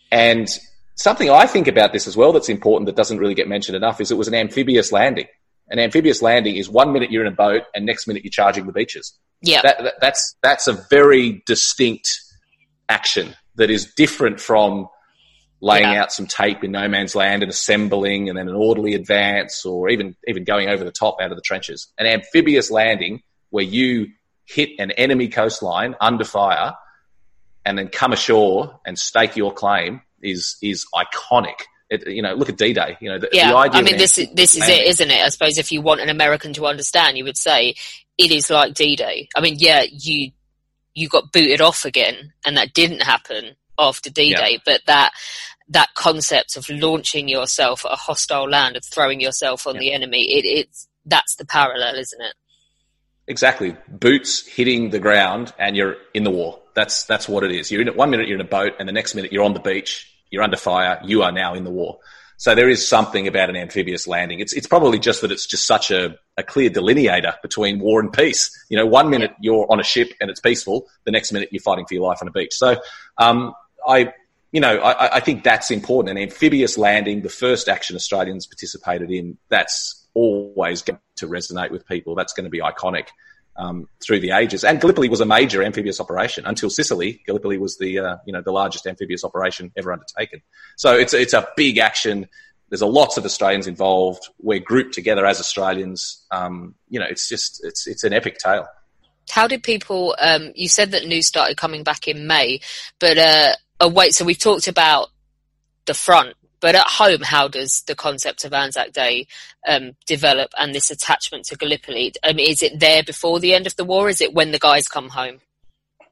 And 0.09 0.47
something 0.95 1.29
I 1.29 1.47
think 1.47 1.67
about 1.67 1.91
this 1.91 2.07
as 2.07 2.15
well 2.15 2.31
that's 2.31 2.47
important 2.47 2.85
that 2.85 2.95
doesn't 2.95 3.17
really 3.17 3.33
get 3.33 3.49
mentioned 3.49 3.75
enough 3.75 3.99
is 3.99 4.09
it 4.09 4.15
was 4.15 4.29
an 4.29 4.35
amphibious 4.35 4.93
landing. 4.93 5.27
An 5.69 5.79
amphibious 5.79 6.21
landing 6.21 6.55
is 6.55 6.69
one 6.69 6.93
minute 6.93 7.11
you're 7.11 7.25
in 7.25 7.31
a 7.31 7.35
boat 7.35 7.63
and 7.75 7.85
next 7.85 8.07
minute 8.07 8.23
you're 8.23 8.31
charging 8.31 8.67
the 8.67 8.71
beaches. 8.71 9.13
Yeah. 9.41 9.61
That, 9.63 9.83
that, 9.83 9.93
that's, 9.99 10.37
that's 10.41 10.67
a 10.69 10.87
very 10.89 11.43
distinct 11.45 12.07
action 12.87 13.35
that 13.55 13.69
is 13.69 13.93
different 13.95 14.39
from 14.39 14.87
laying 15.59 15.91
yeah. 15.91 16.03
out 16.03 16.13
some 16.13 16.25
tape 16.25 16.63
in 16.63 16.71
no 16.71 16.87
man's 16.87 17.15
land 17.15 17.43
and 17.43 17.51
assembling 17.51 18.29
and 18.29 18.37
then 18.37 18.47
an 18.47 18.55
orderly 18.55 18.93
advance 18.93 19.65
or 19.65 19.89
even, 19.89 20.15
even 20.25 20.45
going 20.45 20.69
over 20.69 20.85
the 20.85 20.91
top 20.91 21.17
out 21.19 21.31
of 21.31 21.35
the 21.35 21.41
trenches. 21.41 21.91
An 21.97 22.05
amphibious 22.05 22.71
landing 22.71 23.23
where 23.49 23.63
you 23.63 24.07
hit 24.45 24.71
an 24.79 24.91
enemy 24.91 25.27
coastline 25.27 25.95
under 25.99 26.23
fire 26.23 26.73
and 27.65 27.77
then 27.77 27.89
come 27.89 28.13
ashore 28.13 28.79
and 28.85 28.97
stake 28.97 29.35
your 29.35 29.53
claim 29.53 30.01
is 30.21 30.57
is 30.61 30.85
iconic. 30.95 31.61
It, 31.89 32.07
you 32.07 32.21
know, 32.21 32.33
look 32.33 32.49
at 32.49 32.57
D-Day. 32.57 32.97
You 32.99 33.11
know, 33.11 33.19
the, 33.19 33.29
yeah. 33.31 33.49
The 33.51 33.77
I 33.77 33.81
mean, 33.81 33.97
this 33.97 34.17
is 34.17 34.27
this 34.33 34.55
is 34.55 34.67
it, 34.67 34.85
isn't 34.87 35.09
it? 35.09 35.21
I 35.21 35.29
suppose 35.29 35.57
if 35.57 35.71
you 35.71 35.81
want 35.81 36.01
an 36.01 36.09
American 36.09 36.53
to 36.53 36.65
understand, 36.65 37.17
you 37.17 37.23
would 37.23 37.37
say 37.37 37.75
it 38.17 38.31
is 38.31 38.49
like 38.49 38.73
D-Day. 38.73 39.29
I 39.35 39.41
mean, 39.41 39.55
yeah, 39.57 39.83
you 39.89 40.31
you 40.93 41.07
got 41.07 41.31
booted 41.31 41.61
off 41.61 41.85
again, 41.85 42.33
and 42.45 42.57
that 42.57 42.73
didn't 42.73 43.03
happen 43.03 43.55
after 43.77 44.09
D-Day, 44.09 44.51
yeah. 44.51 44.57
but 44.65 44.81
that 44.87 45.11
that 45.69 45.93
concept 45.93 46.55
of 46.55 46.69
launching 46.69 47.27
yourself 47.27 47.85
at 47.85 47.91
a 47.91 47.95
hostile 47.95 48.49
land 48.49 48.75
and 48.75 48.85
throwing 48.85 49.19
yourself 49.19 49.67
on 49.67 49.75
yeah. 49.75 49.79
the 49.79 49.93
enemy, 49.93 50.23
it, 50.23 50.45
it's 50.45 50.87
that's 51.05 51.35
the 51.35 51.45
parallel, 51.45 51.95
isn't 51.95 52.21
it? 52.21 52.33
Exactly. 53.27 53.75
Boots 53.87 54.45
hitting 54.47 54.89
the 54.89 54.99
ground 54.99 55.53
and 55.59 55.75
you're 55.75 55.97
in 56.13 56.23
the 56.23 56.31
war. 56.31 56.59
That's, 56.73 57.03
that's 57.03 57.27
what 57.27 57.43
it 57.43 57.51
is. 57.51 57.71
You're 57.71 57.81
in 57.81 57.87
it, 57.87 57.95
one 57.95 58.09
minute 58.09 58.27
you're 58.27 58.39
in 58.39 58.45
a 58.45 58.49
boat 58.49 58.73
and 58.79 58.87
the 58.87 58.93
next 58.93 59.15
minute 59.15 59.33
you're 59.33 59.43
on 59.43 59.53
the 59.53 59.59
beach. 59.59 60.13
You're 60.29 60.43
under 60.43 60.57
fire. 60.57 60.99
You 61.03 61.23
are 61.23 61.31
now 61.31 61.53
in 61.53 61.63
the 61.63 61.71
war. 61.71 61.99
So 62.37 62.53
there 62.53 62.69
is 62.69 62.87
something 62.87 63.27
about 63.27 63.49
an 63.49 63.55
amphibious 63.55 64.07
landing. 64.07 64.39
It's, 64.39 64.53
it's 64.53 64.67
probably 64.67 64.99
just 64.99 65.21
that 65.21 65.31
it's 65.31 65.47
just 65.47 65.65
such 65.65 65.89
a, 65.89 66.15
a 66.37 66.43
clear 66.43 66.69
delineator 66.69 67.33
between 67.41 67.79
war 67.79 67.99
and 67.99 68.13
peace. 68.13 68.51
You 68.69 68.77
know, 68.77 68.85
one 68.85 69.09
minute 69.09 69.31
you're 69.41 69.65
on 69.69 69.79
a 69.79 69.83
ship 69.83 70.13
and 70.21 70.29
it's 70.29 70.39
peaceful. 70.39 70.85
The 71.05 71.11
next 71.11 71.31
minute 71.31 71.49
you're 71.51 71.61
fighting 71.61 71.85
for 71.85 71.95
your 71.95 72.03
life 72.03 72.19
on 72.21 72.27
a 72.27 72.31
beach. 72.31 72.53
So, 72.53 72.79
um, 73.17 73.53
I, 73.87 74.13
you 74.51 74.61
know, 74.61 74.77
I, 74.77 75.15
I 75.15 75.19
think 75.19 75.43
that's 75.43 75.71
important. 75.71 76.15
An 76.15 76.23
amphibious 76.23 76.77
landing, 76.77 77.23
the 77.23 77.29
first 77.29 77.67
action 77.67 77.95
Australians 77.95 78.45
participated 78.45 79.09
in, 79.09 79.37
that's 79.49 80.05
always 80.17 80.81
going 80.81 80.99
to 81.17 81.27
resonate 81.27 81.69
with 81.69 81.85
people. 81.85 82.15
That's 82.15 82.33
going 82.33 82.45
to 82.45 82.49
be 82.49 82.59
iconic 82.59 83.09
um, 83.55 83.87
through 84.03 84.19
the 84.19 84.31
ages. 84.31 84.63
And 84.63 84.81
Gallipoli 84.81 85.09
was 85.09 85.21
a 85.21 85.25
major 85.25 85.63
amphibious 85.63 85.99
operation 85.99 86.45
until 86.45 86.69
Sicily. 86.71 87.21
Gallipoli 87.27 87.59
was 87.59 87.77
the 87.77 87.99
uh, 87.99 88.17
you 88.25 88.33
know 88.33 88.41
the 88.41 88.51
largest 88.51 88.87
amphibious 88.87 89.23
operation 89.23 89.71
ever 89.77 89.93
undertaken. 89.93 90.41
So 90.75 90.95
it's 90.95 91.13
it's 91.13 91.33
a 91.33 91.47
big 91.55 91.77
action. 91.77 92.27
There's 92.69 92.81
a 92.81 92.87
lots 92.87 93.17
of 93.17 93.25
Australians 93.25 93.67
involved. 93.67 94.27
We're 94.39 94.59
grouped 94.59 94.93
together 94.93 95.25
as 95.25 95.39
Australians. 95.39 96.25
Um, 96.31 96.75
you 96.89 96.99
know, 96.99 97.05
it's 97.07 97.29
just 97.29 97.63
it's 97.63 97.85
it's 97.87 98.03
an 98.03 98.13
epic 98.13 98.39
tale. 98.39 98.67
How 99.29 99.47
did 99.47 99.61
people? 99.61 100.15
Um, 100.19 100.51
you 100.55 100.67
said 100.67 100.91
that 100.91 101.05
news 101.05 101.27
started 101.27 101.57
coming 101.57 101.83
back 101.83 102.07
in 102.07 102.27
May, 102.27 102.61
but 102.99 103.17
uh, 103.17 103.53
oh 103.79 103.89
wait. 103.89 104.15
So 104.15 104.25
we've 104.25 104.39
talked 104.39 104.67
about 104.67 105.09
the 105.85 105.93
front 105.93 106.35
but 106.59 106.75
at 106.75 106.87
home, 106.87 107.21
how 107.21 107.47
does 107.47 107.81
the 107.87 107.95
concept 107.95 108.43
of 108.43 108.53
Anzac 108.53 108.93
Day 108.93 109.27
um, 109.67 109.91
develop 110.05 110.51
and 110.57 110.73
this 110.73 110.89
attachment 110.89 111.45
to 111.45 111.55
Gallipoli? 111.55 112.13
Um, 112.23 112.39
is 112.39 112.63
it 112.63 112.79
there 112.79 113.03
before 113.03 113.39
the 113.39 113.53
end 113.53 113.67
of 113.67 113.75
the 113.75 113.85
war? 113.85 114.09
Is 114.09 114.21
it 114.21 114.33
when 114.33 114.51
the 114.51 114.59
guys 114.59 114.87
come 114.87 115.09
home? 115.09 115.39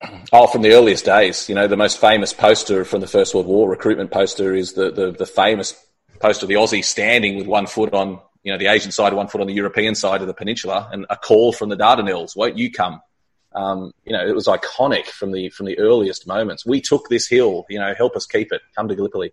Oh, 0.32 0.46
from 0.48 0.62
the 0.62 0.74
earliest 0.74 1.06
days. 1.06 1.48
You 1.48 1.56
know, 1.56 1.68
the 1.68 1.78
most 1.78 2.00
famous 2.00 2.34
poster 2.34 2.84
from 2.84 3.02
the 3.02 3.08
First 3.08 3.34
World 3.34 3.48
War, 3.48 3.70
recruitment 3.70 4.12
poster, 4.12 4.54
is 4.54 4.74
the, 4.74 4.92
the, 4.92 5.12
the 5.12 5.26
famous 5.26 5.74
poster 6.20 6.46
of 6.46 6.50
the 6.50 6.56
Aussie 6.56 6.84
standing 6.84 7.38
with 7.38 7.48
one 7.48 7.66
foot 7.66 7.94
on, 7.94 8.20
you 8.44 8.52
know, 8.52 8.58
the 8.58 8.68
Asian 8.68 8.92
side, 8.92 9.14
one 9.14 9.28
foot 9.28 9.42
on 9.42 9.48
the 9.48 9.54
European 9.54 9.96
side 9.96 10.22
of 10.22 10.28
the 10.28 10.34
peninsula, 10.34 10.90
and 10.92 11.06
a 11.10 11.16
call 11.16 11.54
from 11.54 11.70
the 11.70 11.78
Dardanelles, 11.78 12.36
won't 12.36 12.58
you 12.58 12.72
come? 12.72 13.02
Um, 13.54 13.94
you 14.04 14.12
know, 14.12 14.28
it 14.28 14.36
was 14.36 14.48
iconic 14.48 15.06
from 15.06 15.32
the 15.32 15.50
from 15.50 15.66
the 15.66 15.80
earliest 15.80 16.28
moments. 16.28 16.66
We 16.66 16.82
took 16.82 17.08
this 17.08 17.28
hill, 17.28 17.66
you 17.70 17.80
know, 17.80 17.94
help 17.96 18.16
us 18.18 18.26
keep 18.26 18.52
it. 18.52 18.62
Come 18.76 18.90
to 18.90 18.96
Gallipoli 18.96 19.32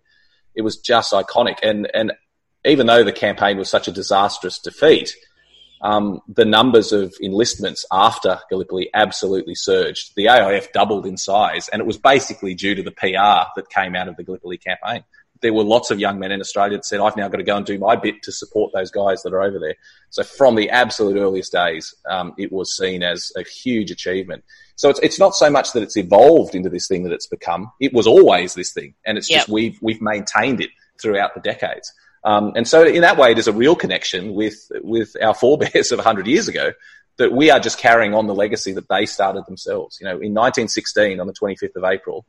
it 0.55 0.61
was 0.61 0.77
just 0.77 1.13
iconic. 1.13 1.57
And 1.63 1.89
and 1.93 2.13
even 2.65 2.87
though 2.87 3.03
the 3.03 3.11
campaign 3.11 3.57
was 3.57 3.69
such 3.69 3.87
a 3.87 3.91
disastrous 3.91 4.59
defeat, 4.59 5.13
um, 5.81 6.21
the 6.29 6.45
numbers 6.45 6.93
of 6.93 7.13
enlistments 7.21 7.85
after 7.91 8.39
Gallipoli 8.49 8.89
absolutely 8.93 9.55
surged. 9.55 10.13
The 10.15 10.25
AIF 10.27 10.71
doubled 10.71 11.05
in 11.05 11.17
size, 11.17 11.67
and 11.67 11.81
it 11.81 11.85
was 11.85 11.97
basically 11.97 12.55
due 12.55 12.73
to 12.75 12.83
the 12.83 12.91
PR 12.91 13.49
that 13.55 13.69
came 13.69 13.95
out 13.95 14.07
of 14.07 14.15
the 14.15 14.23
Gallipoli 14.23 14.57
campaign. 14.57 15.03
There 15.43 15.53
were 15.53 15.63
lots 15.63 15.91
of 15.91 15.99
young 15.99 16.17
men 16.17 16.31
in 16.31 16.41
Australia 16.41 16.77
that 16.77 16.85
said, 16.85 16.99
I've 16.99 17.15
now 17.15 17.27
got 17.27 17.37
to 17.37 17.43
go 17.43 17.55
and 17.55 17.65
do 17.65 17.77
my 17.77 17.95
bit 17.95 18.23
to 18.23 18.31
support 18.31 18.71
those 18.73 18.89
guys 18.89 19.21
that 19.21 19.33
are 19.33 19.43
over 19.43 19.59
there. 19.59 19.75
So 20.09 20.23
from 20.23 20.55
the 20.55 20.69
absolute 20.69 21.17
earliest 21.17 21.51
days, 21.51 21.93
um, 22.09 22.33
it 22.37 22.51
was 22.51 22.75
seen 22.75 23.03
as 23.03 23.31
a 23.37 23.43
huge 23.43 23.91
achievement. 23.91 24.43
So 24.77 24.89
it's, 24.89 24.99
it's 25.01 25.19
not 25.19 25.35
so 25.35 25.51
much 25.51 25.73
that 25.73 25.83
it's 25.83 25.97
evolved 25.97 26.55
into 26.55 26.69
this 26.69 26.87
thing 26.87 27.03
that 27.03 27.11
it's 27.11 27.27
become. 27.27 27.71
It 27.79 27.93
was 27.93 28.07
always 28.07 28.55
this 28.55 28.73
thing. 28.73 28.95
And 29.05 29.17
it's 29.17 29.29
yep. 29.29 29.41
just 29.41 29.49
we've, 29.49 29.77
we've 29.81 30.01
maintained 30.01 30.61
it 30.61 30.71
throughout 30.99 31.35
the 31.35 31.41
decades. 31.41 31.93
Um, 32.23 32.53
and 32.55 32.67
so 32.67 32.83
in 32.85 33.01
that 33.01 33.17
way, 33.17 33.33
there's 33.33 33.49
a 33.49 33.53
real 33.53 33.75
connection 33.75 34.33
with, 34.33 34.71
with 34.81 35.15
our 35.21 35.33
forebears 35.33 35.91
of 35.91 35.97
100 35.99 36.25
years 36.25 36.47
ago 36.47 36.71
that 37.17 37.31
we 37.31 37.51
are 37.51 37.59
just 37.59 37.77
carrying 37.77 38.13
on 38.13 38.27
the 38.27 38.33
legacy 38.33 38.71
that 38.73 38.87
they 38.89 39.05
started 39.05 39.45
themselves. 39.45 39.99
You 39.99 40.05
know, 40.05 40.13
in 40.13 40.33
1916, 40.33 41.19
on 41.19 41.27
the 41.27 41.33
25th 41.33 41.75
of 41.75 41.83
April, 41.83 42.25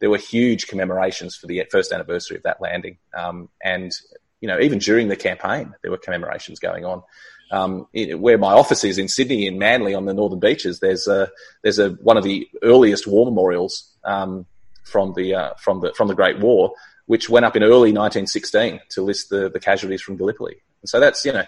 there 0.00 0.10
were 0.10 0.18
huge 0.18 0.66
commemorations 0.66 1.36
for 1.36 1.46
the 1.46 1.62
first 1.70 1.92
anniversary 1.92 2.36
of 2.36 2.42
that 2.42 2.60
landing. 2.60 2.98
Um, 3.16 3.48
and, 3.62 3.92
you 4.40 4.48
know, 4.48 4.60
even 4.60 4.78
during 4.78 5.08
the 5.08 5.16
campaign, 5.16 5.74
there 5.82 5.90
were 5.90 5.98
commemorations 5.98 6.58
going 6.58 6.84
on 6.84 7.02
um, 7.50 7.86
where 7.92 8.38
my 8.38 8.52
office 8.52 8.84
is 8.84 8.98
in 8.98 9.08
Sydney, 9.08 9.46
in 9.46 9.58
Manly, 9.58 9.94
on 9.94 10.04
the 10.04 10.14
northern 10.14 10.40
beaches. 10.40 10.80
There's 10.80 11.06
a 11.06 11.30
there's 11.62 11.78
a 11.78 11.90
one 11.90 12.16
of 12.16 12.24
the 12.24 12.48
earliest 12.62 13.06
war 13.06 13.24
memorials 13.24 13.88
um, 14.04 14.46
from 14.84 15.14
the 15.14 15.34
uh, 15.34 15.54
from 15.58 15.80
the 15.80 15.94
from 15.94 16.08
the 16.08 16.14
Great 16.14 16.40
War 16.40 16.74
which 17.06 17.30
went 17.30 17.46
up 17.46 17.56
in 17.56 17.62
early 17.62 17.92
1916 17.92 18.80
to 18.90 19.02
list 19.02 19.30
the, 19.30 19.48
the 19.48 19.60
casualties 19.60 20.02
from 20.02 20.16
Gallipoli. 20.16 20.56
And 20.82 20.88
so 20.88 21.00
that's, 21.00 21.24
you 21.24 21.32
know, 21.32 21.44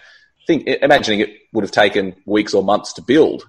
think, 0.47 0.67
imagining 0.67 1.19
it 1.19 1.37
would 1.53 1.63
have 1.63 1.71
taken 1.71 2.15
weeks 2.25 2.53
or 2.53 2.63
months 2.63 2.93
to 2.93 3.01
build. 3.01 3.47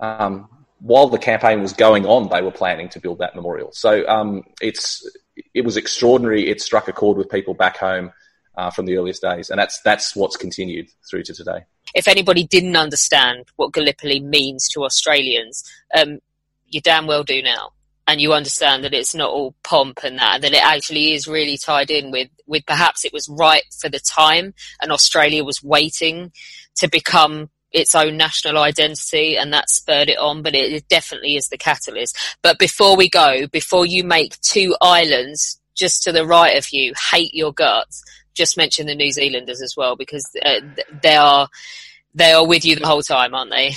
Um, 0.00 0.48
while 0.82 1.08
the 1.08 1.18
campaign 1.18 1.62
was 1.62 1.72
going 1.72 2.06
on, 2.06 2.28
they 2.28 2.42
were 2.42 2.50
planning 2.50 2.88
to 2.90 3.00
build 3.00 3.18
that 3.18 3.36
memorial. 3.36 3.70
So 3.72 4.06
um, 4.08 4.42
it's 4.60 5.08
it 5.54 5.64
was 5.64 5.76
extraordinary. 5.76 6.50
It 6.50 6.60
struck 6.60 6.88
a 6.88 6.92
chord 6.92 7.16
with 7.16 7.30
people 7.30 7.54
back 7.54 7.76
home 7.76 8.12
uh, 8.56 8.70
from 8.70 8.86
the 8.86 8.96
earliest 8.96 9.22
days, 9.22 9.48
and 9.48 9.58
that's 9.58 9.80
that's 9.82 10.16
what's 10.16 10.36
continued 10.36 10.88
through 11.08 11.22
to 11.24 11.34
today. 11.34 11.60
If 11.94 12.08
anybody 12.08 12.44
didn't 12.44 12.76
understand 12.76 13.46
what 13.56 13.72
Gallipoli 13.72 14.20
means 14.20 14.68
to 14.70 14.84
Australians, 14.84 15.62
um, 15.96 16.18
you 16.66 16.80
damn 16.80 17.06
well 17.06 17.22
do 17.22 17.42
now 17.42 17.72
and 18.08 18.20
you 18.20 18.32
understand 18.32 18.82
that 18.82 18.94
it's 18.94 19.14
not 19.14 19.30
all 19.30 19.54
pomp 19.62 20.00
and 20.02 20.18
that, 20.18 20.40
that 20.42 20.52
it 20.52 20.64
actually 20.64 21.12
is 21.12 21.28
really 21.28 21.56
tied 21.56 21.90
in 21.90 22.10
with, 22.10 22.28
with 22.46 22.66
perhaps 22.66 23.04
it 23.04 23.12
was 23.12 23.28
right 23.28 23.62
for 23.78 23.88
the 23.88 24.00
time 24.00 24.54
and 24.80 24.90
Australia 24.90 25.44
was 25.44 25.62
waiting 25.62 26.32
to 26.76 26.88
become 26.88 27.48
its 27.72 27.94
own 27.94 28.16
national 28.16 28.58
identity 28.58 29.36
and 29.36 29.52
that 29.52 29.70
spurred 29.70 30.08
it 30.08 30.18
on, 30.18 30.42
but 30.42 30.54
it, 30.54 30.72
it 30.72 30.88
definitely 30.88 31.36
is 31.36 31.48
the 31.48 31.58
catalyst. 31.58 32.16
But 32.42 32.58
before 32.58 32.96
we 32.96 33.08
go, 33.08 33.46
before 33.46 33.86
you 33.86 34.04
make 34.04 34.40
two 34.40 34.76
islands 34.80 35.60
just 35.74 36.02
to 36.04 36.12
the 36.12 36.26
right 36.26 36.56
of 36.56 36.70
you 36.70 36.92
hate 37.10 37.34
your 37.34 37.52
guts, 37.52 38.04
just 38.34 38.56
mention 38.56 38.86
the 38.86 38.94
New 38.94 39.12
Zealanders 39.12 39.62
as 39.62 39.74
well 39.76 39.96
because 39.96 40.28
uh, 40.44 40.60
they 41.02 41.16
are 41.16 41.48
they 42.14 42.32
are 42.32 42.46
with 42.46 42.64
you 42.64 42.76
the 42.76 42.86
whole 42.86 43.02
time, 43.02 43.34
aren't 43.34 43.50
they? 43.50 43.74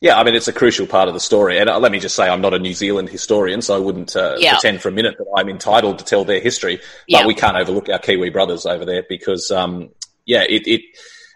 Yeah, 0.00 0.18
I 0.18 0.24
mean, 0.24 0.34
it's 0.34 0.48
a 0.48 0.52
crucial 0.52 0.88
part 0.88 1.06
of 1.06 1.14
the 1.14 1.20
story. 1.20 1.58
And 1.58 1.70
uh, 1.70 1.78
let 1.78 1.92
me 1.92 2.00
just 2.00 2.16
say, 2.16 2.28
I'm 2.28 2.40
not 2.40 2.54
a 2.54 2.58
New 2.58 2.74
Zealand 2.74 3.08
historian, 3.08 3.62
so 3.62 3.76
I 3.76 3.78
wouldn't 3.78 4.16
uh, 4.16 4.34
yeah. 4.36 4.54
pretend 4.54 4.82
for 4.82 4.88
a 4.88 4.92
minute 4.92 5.16
that 5.16 5.32
I'm 5.36 5.48
entitled 5.48 6.00
to 6.00 6.04
tell 6.04 6.24
their 6.24 6.40
history. 6.40 6.78
But 6.78 6.84
yeah. 7.06 7.26
we 7.26 7.34
can't 7.34 7.56
overlook 7.56 7.88
our 7.88 8.00
Kiwi 8.00 8.30
brothers 8.30 8.66
over 8.66 8.84
there 8.84 9.04
because, 9.08 9.52
um, 9.52 9.90
yeah, 10.26 10.42
it, 10.42 10.66
it 10.66 10.80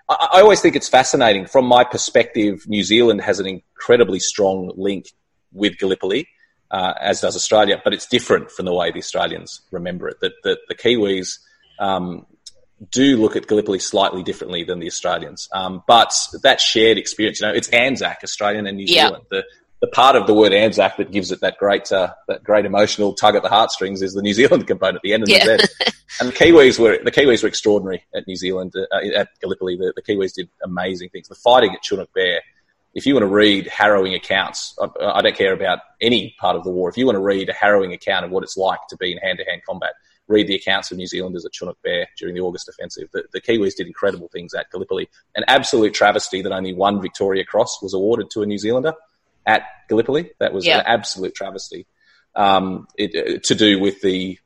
I, 0.08 0.28
I, 0.34 0.40
always 0.40 0.60
think 0.60 0.76
it's 0.76 0.88
fascinating. 0.88 1.46
From 1.46 1.66
my 1.66 1.84
perspective, 1.84 2.64
New 2.66 2.82
Zealand 2.82 3.20
has 3.22 3.40
an 3.40 3.46
incredibly 3.46 4.20
strong 4.20 4.72
link 4.76 5.06
with 5.52 5.78
Gallipoli, 5.78 6.28
uh, 6.70 6.94
as 7.00 7.20
does 7.20 7.36
Australia, 7.36 7.80
but 7.82 7.94
it's 7.94 8.06
different 8.06 8.50
from 8.50 8.66
the 8.66 8.74
way 8.74 8.90
the 8.90 8.98
Australians 8.98 9.62
remember 9.70 10.08
it. 10.08 10.20
That 10.20 10.32
the, 10.42 10.58
the 10.68 10.74
Kiwis, 10.74 11.38
um, 11.78 12.26
do 12.90 13.16
look 13.16 13.36
at 13.36 13.46
Gallipoli 13.46 13.78
slightly 13.78 14.22
differently 14.22 14.64
than 14.64 14.80
the 14.80 14.86
Australians. 14.86 15.48
Um, 15.52 15.82
but 15.86 16.12
that 16.42 16.60
shared 16.60 16.98
experience, 16.98 17.40
you 17.40 17.46
know, 17.46 17.52
it's 17.54 17.68
Anzac, 17.70 18.18
Australian 18.22 18.66
and 18.66 18.76
New 18.76 18.86
Zealand. 18.86 19.24
The, 19.30 19.44
the 19.80 19.86
part 19.88 20.16
of 20.16 20.26
the 20.26 20.34
word 20.34 20.52
Anzac 20.52 20.96
that 20.96 21.10
gives 21.10 21.30
it 21.30 21.40
that 21.40 21.58
great, 21.58 21.90
uh, 21.92 22.14
that 22.28 22.42
great 22.42 22.64
emotional 22.64 23.12
tug 23.12 23.36
at 23.36 23.42
the 23.42 23.48
heartstrings 23.48 24.02
is 24.02 24.14
the 24.14 24.22
New 24.22 24.32
Zealand 24.40 24.66
component, 24.66 24.96
at 24.96 25.02
the 25.02 25.12
and 25.12 25.28
yeah. 25.28 25.44
the 25.44 25.58
Z. 25.58 25.92
and 26.20 26.28
the 26.30 26.32
Kiwis 26.32 26.78
were, 26.78 26.98
the 27.02 27.10
Kiwis 27.10 27.42
were 27.42 27.48
extraordinary 27.48 28.04
at 28.14 28.26
New 28.26 28.36
Zealand, 28.36 28.72
uh, 28.76 28.96
at 29.14 29.28
Gallipoli. 29.40 29.76
The, 29.76 29.92
the, 29.94 30.02
Kiwis 30.02 30.34
did 30.34 30.48
amazing 30.64 31.10
things. 31.10 31.28
The 31.28 31.34
fighting 31.34 31.74
at 31.74 31.82
Chunuk 31.82 32.08
Bair, 32.14 32.40
if 32.94 33.04
you 33.04 33.14
want 33.14 33.24
to 33.24 33.28
read 33.28 33.66
harrowing 33.66 34.14
accounts, 34.14 34.76
I, 34.80 34.88
I 35.04 35.22
don't 35.22 35.36
care 35.36 35.52
about 35.52 35.80
any 36.00 36.34
part 36.40 36.56
of 36.56 36.64
the 36.64 36.70
war. 36.70 36.88
If 36.88 36.96
you 36.96 37.04
want 37.04 37.16
to 37.16 37.22
read 37.22 37.48
a 37.50 37.52
harrowing 37.52 37.92
account 37.92 38.24
of 38.24 38.30
what 38.30 38.42
it's 38.42 38.56
like 38.56 38.80
to 38.88 38.96
be 38.96 39.12
in 39.12 39.18
hand 39.18 39.38
to 39.38 39.44
hand 39.44 39.60
combat, 39.68 39.92
read 40.28 40.46
the 40.46 40.56
accounts 40.56 40.90
of 40.90 40.96
New 40.96 41.06
Zealanders 41.06 41.44
at 41.44 41.52
Chunuk 41.52 41.76
Bair 41.84 42.08
during 42.18 42.34
the 42.34 42.40
August 42.40 42.68
offensive. 42.68 43.08
The, 43.12 43.24
the, 43.32 43.40
Kiwis 43.40 43.76
did 43.76 43.86
incredible 43.86 44.28
things 44.32 44.54
at 44.54 44.70
Gallipoli. 44.70 45.08
An 45.36 45.44
absolute 45.46 45.94
travesty 45.94 46.42
that 46.42 46.50
only 46.50 46.72
one 46.72 47.00
Victoria 47.00 47.44
Cross 47.44 47.82
was 47.82 47.94
awarded 47.94 48.30
to 48.30 48.42
a 48.42 48.46
New 48.46 48.58
Zealander 48.58 48.94
at 49.46 49.62
Gallipoli. 49.88 50.30
That 50.40 50.52
was 50.52 50.66
yeah. 50.66 50.78
an 50.78 50.84
absolute 50.86 51.34
travesty. 51.34 51.86
Um, 52.34 52.86
it, 52.98 53.14
uh, 53.14 53.38
to 53.44 53.54
do 53.54 53.80
with 53.80 54.00
the 54.02 54.38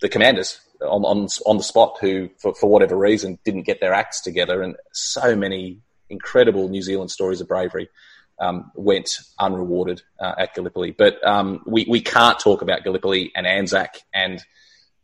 the 0.00 0.08
commanders 0.08 0.60
on, 0.80 1.04
on, 1.04 1.28
on 1.46 1.56
the 1.56 1.62
spot 1.62 1.98
who, 2.00 2.30
for, 2.38 2.54
for 2.54 2.68
whatever 2.68 2.96
reason, 2.96 3.38
didn't 3.44 3.62
get 3.62 3.80
their 3.80 3.92
acts 3.92 4.20
together, 4.20 4.62
and 4.62 4.76
so 4.92 5.36
many 5.36 5.80
incredible 6.08 6.68
New 6.68 6.82
Zealand 6.82 7.10
stories 7.10 7.40
of 7.40 7.48
bravery. 7.48 7.88
Um, 8.36 8.72
went 8.74 9.20
unrewarded 9.38 10.02
uh, 10.18 10.34
at 10.36 10.54
Gallipoli. 10.54 10.90
But 10.90 11.24
um, 11.24 11.62
we, 11.66 11.86
we 11.88 12.00
can't 12.00 12.36
talk 12.36 12.62
about 12.62 12.82
Gallipoli 12.82 13.30
and 13.36 13.46
Anzac 13.46 14.00
and 14.12 14.42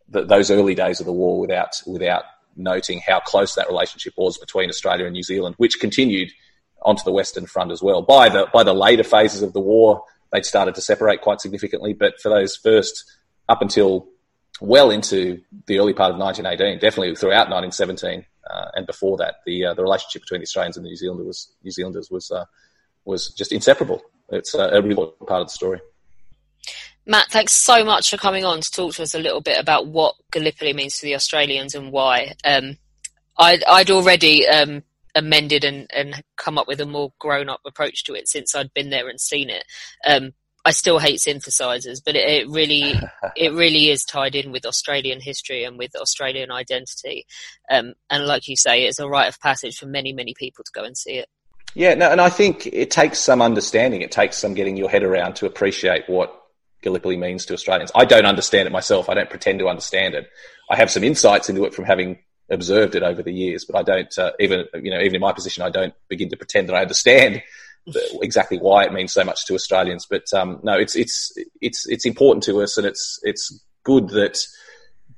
the, 0.09 0.25
those 0.25 0.51
early 0.51 0.75
days 0.75 0.99
of 0.99 1.07
the 1.07 1.13
war 1.13 1.39
without 1.39 1.81
without 1.87 2.25
noting 2.57 3.01
how 3.07 3.21
close 3.21 3.55
that 3.55 3.69
relationship 3.69 4.15
was 4.17 4.37
between 4.37 4.69
Australia 4.69 5.07
and 5.07 5.13
New 5.13 5.23
Zealand, 5.23 5.55
which 5.59 5.79
continued 5.81 6.33
onto 6.83 7.03
the 7.05 7.13
Western 7.13 7.47
Front 7.47 7.73
as 7.73 7.83
well. 7.83 8.03
By 8.03 8.29
the 8.29 8.47
by 8.53 8.63
the 8.63 8.73
later 8.73 9.05
phases 9.05 9.43
of 9.43 9.53
the 9.53 9.61
war, 9.61 10.03
they'd 10.33 10.45
started 10.45 10.75
to 10.77 10.81
separate 10.81 11.21
quite 11.21 11.41
significantly, 11.41 11.93
but 11.93 12.21
for 12.21 12.29
those 12.29 12.57
first 12.57 13.05
up 13.49 13.63
until 13.63 14.09
well 14.61 14.91
into 14.91 15.41
the 15.67 15.79
early 15.79 15.95
part 15.95 16.13
of 16.13 16.19
1918, 16.19 16.79
definitely 16.79 17.15
throughout 17.17 17.49
1917 17.51 18.25
uh, 18.49 18.67
and 18.75 18.87
before 18.87 19.17
that, 19.19 19.37
the 19.47 19.67
uh, 19.67 19.75
the 19.75 19.83
relationship 19.83 20.23
between 20.23 20.41
the 20.41 20.47
Australians 20.47 20.77
and 20.77 20.85
the 20.85 20.91
New 20.91 20.97
Zealanders 20.97 21.27
was 21.27 21.53
New 21.63 21.71
Zealanders 21.71 22.11
was 22.11 22.31
uh, 22.31 22.45
was 23.05 23.29
just 23.29 23.53
inseparable. 23.53 24.03
It's 24.31 24.55
uh, 24.55 24.71
a 24.73 24.81
really 24.81 24.91
important 24.91 25.29
part 25.29 25.43
of 25.43 25.49
the 25.49 25.53
story. 25.53 25.81
Mat, 27.07 27.27
thanks 27.31 27.53
so 27.53 27.85
much 27.85 28.11
for 28.11 28.17
coming 28.17 28.45
on 28.45 28.61
to 28.61 28.71
talk 28.71 28.95
to 28.95 29.03
us 29.03 29.15
a 29.15 29.19
little 29.19 29.41
bit 29.41 29.59
about 29.59 29.87
what 29.87 30.15
Gallipoli 30.31 30.73
means 30.73 30.99
to 30.99 31.07
the 31.07 31.15
Australians 31.15 31.75
and 31.75 31.91
why. 31.91 32.35
Um, 32.45 32.77
I'd, 33.39 33.65
I'd, 33.65 33.91
already 33.91 34.47
um, 34.47 34.83
amended 35.15 35.65
and, 35.65 35.91
and, 35.95 36.23
come 36.37 36.57
up 36.59 36.67
with 36.67 36.81
a 36.81 36.87
more 36.87 37.13
grown 37.19 37.49
up 37.49 37.61
approach 37.67 38.05
to 38.05 38.15
it 38.15 38.27
since 38.27 38.55
I'd 38.55 38.73
been 38.73 38.91
there 38.91 39.09
and 39.09 39.21
seen 39.21 39.51
it. 39.51 39.65
Um, 40.07 40.33
I 40.65 40.73
still 40.73 40.99
hate 40.99 41.21
synthesizers, 41.21 42.01
but 42.05 42.17
it, 42.17 42.29
it 42.29 42.49
really, 42.49 42.95
it 43.37 43.53
really 43.53 43.91
is 43.91 44.05
tied 44.05 44.35
in 44.35 44.53
with 44.53 44.67
Australian 44.67 45.21
history 45.21 45.65
and 45.65 45.79
with 45.79 45.95
Australian 45.95 46.51
identity. 46.51 47.27
Um, 47.71 47.95
and 48.09 48.27
like 48.27 48.49
you 48.49 48.57
say, 48.57 48.85
it's 48.85 48.99
a 48.99 49.09
rite 49.09 49.29
of 49.29 49.41
passage 49.41 49.77
for 49.77 49.87
many, 49.87 50.13
many 50.13 50.35
people 50.35 50.65
to 50.65 50.73
go 50.75 50.85
and 50.85 50.97
see 50.97 51.15
it. 51.15 51.29
Yeah, 51.75 51.95
no, 51.95 52.11
and 52.11 52.21
I 52.21 52.31
think 52.31 52.67
it 52.67 52.91
takes 52.91 53.19
some 53.19 53.41
understanding. 53.41 54.03
It 54.03 54.11
takes 54.11 54.37
some 54.37 54.55
getting 54.55 54.77
your 54.77 54.91
head 54.91 55.05
around 55.05 55.37
to 55.37 55.47
appreciate 55.47 56.09
what 56.09 56.35
Gallipoli 56.83 57.17
means 57.17 57.47
to 57.47 57.55
Australians. 57.55 57.93
I 57.95 58.05
don't 58.05 58.27
understand 58.27 58.67
it 58.67 58.73
myself. 58.73 59.09
I 59.09 59.15
don't 59.15 59.31
pretend 59.31 59.61
to 59.61 59.69
understand 59.69 60.15
it. 60.15 60.29
I 60.69 60.77
have 60.77 60.91
some 60.91 61.05
insights 61.05 61.49
into 61.49 61.65
it 61.65 61.75
from 61.75 61.85
having 61.85 62.19
observed 62.51 62.95
it 62.95 63.03
over 63.03 63.23
the 63.23 63.33
years, 63.33 63.65
but 63.65 63.77
I 63.77 63.83
don't 63.83 64.19
uh, 64.19 64.33
even 64.41 64.67
you 64.75 64.91
know 64.91 65.01
even 65.01 65.17
in 65.17 65.21
my 65.21 65.33
position, 65.33 65.63
I 65.63 65.71
don't 65.71 65.95
begin 66.09 66.29
to 66.31 66.37
pretend 66.37 66.69
that 66.69 66.75
I 66.75 66.83
understand 66.83 67.43
the, 67.87 68.19
exactly 68.23 68.59
why 68.59 68.85
it 68.85 68.93
means 68.93 69.13
so 69.13 69.25
much 69.25 69.47
to 69.47 69.55
Australians. 69.55 70.07
But 70.09 70.25
um, 70.35 70.61
no, 70.63 70.75
it's 70.75 70.97
it's 70.97 71.33
it's 71.61 71.89
it's 71.89 72.05
important 72.05 72.45
to 72.45 72.63
us, 72.63 72.77
and 72.77 72.87
it's 72.87 73.21
it's 73.23 73.65
good 73.85 74.09
that 74.11 74.39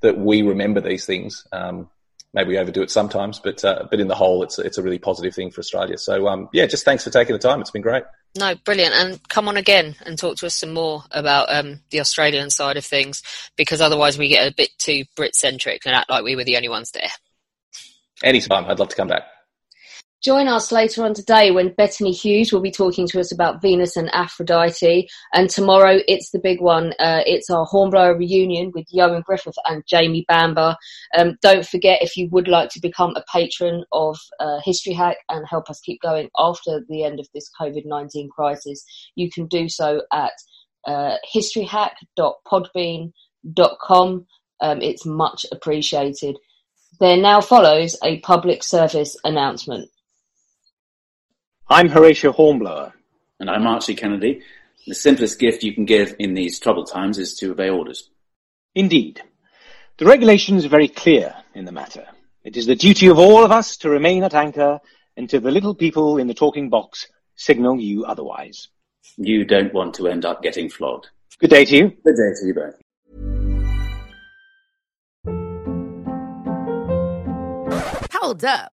that 0.01 0.19
we 0.19 0.43
remember 0.43 0.81
these 0.81 1.07
things. 1.07 1.47
Um, 1.53 1.89
maybe 2.35 2.51
we 2.51 2.59
overdo 2.59 2.83
it 2.83 2.91
sometimes, 2.91 3.39
but 3.39 3.65
uh, 3.65 3.87
but 3.91 4.01
in 4.01 4.09
the 4.09 4.15
whole, 4.15 4.43
it's 4.43 4.59
it's 4.59 4.79
a 4.79 4.83
really 4.83 4.99
positive 4.99 5.35
thing 5.35 5.51
for 5.51 5.61
Australia. 5.61 5.99
So 5.99 6.29
um, 6.29 6.49
yeah, 6.53 6.67
just 6.67 6.85
thanks 6.85 7.05
for 7.05 7.11
taking 7.11 7.35
the 7.35 7.39
time. 7.39 7.61
It's 7.61 7.71
been 7.71 7.83
great. 7.83 8.05
No, 8.35 8.55
brilliant. 8.55 8.95
And 8.95 9.29
come 9.29 9.49
on 9.49 9.57
again 9.57 9.95
and 10.07 10.19
talk 10.19 10.37
to 10.39 10.47
us 10.47 10.55
some 10.55 10.73
more 10.73 11.05
about 11.11 11.53
um, 11.53 11.81
the 11.91 12.01
Australian 12.01 12.49
side 12.51 12.79
of 12.79 12.85
things, 12.85 13.23
because 13.57 13.81
otherwise 13.81 14.17
we 14.17 14.29
get 14.29 14.51
a 14.51 14.55
bit 14.55 14.71
too 14.79 15.05
Brit 15.17 15.35
centric 15.35 15.83
and 15.85 15.95
act 15.95 16.09
like 16.09 16.25
we 16.25 16.35
were 16.35 16.45
the 16.45 16.57
only 16.57 16.71
ones 16.71 16.93
there. 16.93 17.11
Anytime, 18.23 18.65
I'd 18.67 18.79
love 18.79 18.89
to 18.89 18.97
come 18.97 19.09
back. 19.09 19.25
Join 20.23 20.47
us 20.47 20.71
later 20.71 21.05
on 21.05 21.15
today 21.15 21.51
when 21.51 21.75
Bettany 21.75 22.13
Hughes 22.13 22.53
will 22.53 22.61
be 22.61 22.71
talking 22.71 23.09
to 23.09 23.19
us 23.19 23.33
about 23.33 23.61
Venus 23.61 23.97
and 23.97 24.09
Aphrodite. 24.15 25.09
And 25.35 25.51
tomorrow 25.51 25.99
it's 26.07 26.31
the 26.31 26.39
big 26.39 26.61
one. 26.61 26.93
Uh, 27.01 27.23
it's 27.27 27.51
our 27.51 27.65
Hornblower 27.65 28.17
reunion 28.17 28.71
with 28.73 28.87
Ioan 28.95 29.25
Gruffudd 29.25 29.55
and 29.65 29.83
Jamie 29.85 30.25
Bamber. 30.29 30.77
Um, 31.19 31.39
don't 31.43 31.67
forget 31.67 32.03
if 32.03 32.17
you 32.17 32.29
would 32.31 32.47
like 32.47 32.69
to 32.71 32.81
become 32.81 33.17
a 33.17 33.25
patron 33.33 33.83
of 33.91 34.17
uh, 34.39 34.61
History 34.65 34.93
Hack 34.93 35.17
and 35.29 35.45
help 35.45 35.69
us 35.69 35.81
keep 35.81 36.01
going 36.01 36.31
after 36.39 36.85
the 36.89 37.03
end 37.03 37.19
of 37.19 37.27
this 37.35 37.51
COVID 37.61 37.85
19 37.85 38.31
crisis, 38.31 38.85
you 39.17 39.29
can 39.29 39.49
do 39.49 39.69
so 39.69 40.03
at 40.13 40.35
uh, 40.87 41.17
historyhack.podbean.com. 41.35 44.27
Um, 44.61 44.83
it's 44.83 45.05
much 45.05 45.47
appreciated. 45.51 46.39
There 47.01 47.17
now 47.17 47.41
follows 47.41 47.97
a 48.05 48.21
public 48.21 48.63
service 48.63 49.17
announcement. 49.25 49.91
I'm 51.73 51.89
Horatio 51.89 52.33
Hornblower. 52.33 52.93
And 53.41 53.49
I'm 53.49 53.67
Archie 53.67 53.95
Kennedy. 53.95 54.43
The 54.87 54.95
simplest 54.95 55.39
gift 55.39 55.63
you 55.63 55.73
can 55.73 55.87
give 55.87 56.15
in 56.19 56.35
these 56.35 56.59
troubled 56.59 56.91
times 56.91 57.17
is 57.17 57.33
to 57.37 57.53
obey 57.53 57.71
orders. 57.71 58.11
Indeed. 58.75 59.23
The 59.97 60.05
regulations 60.05 60.67
are 60.67 60.69
very 60.69 60.89
clear 60.89 61.35
in 61.55 61.65
the 61.65 61.73
matter. 61.73 62.07
It 62.45 62.59
is 62.59 62.67
the 62.67 62.77
duty 62.77 63.07
of 63.07 63.19
all 63.19 63.43
of 63.43 63.51
us 63.51 63.79
to 63.79 63.89
remain 63.89 64.23
at 64.23 64.35
anchor 64.35 64.81
until 65.17 65.41
the 65.41 65.51
little 65.51 65.75
people 65.75 66.19
in 66.19 66.27
the 66.27 66.35
talking 66.35 66.69
box 66.69 67.07
signal 67.37 67.81
you 67.81 68.05
otherwise. 68.05 68.69
You 69.17 69.47
don't 69.47 69.73
want 69.73 69.95
to 69.95 70.09
end 70.09 70.27
up 70.27 70.43
getting 70.43 70.69
flogged. 70.69 71.09
Good 71.39 71.49
day 71.49 71.65
to 71.65 71.75
you. 71.75 71.89
Good 72.05 72.17
day 72.17 72.35
to 72.39 72.47
you 72.49 72.55
both. 72.55 72.79
Hold 78.13 78.45
up. 78.45 78.73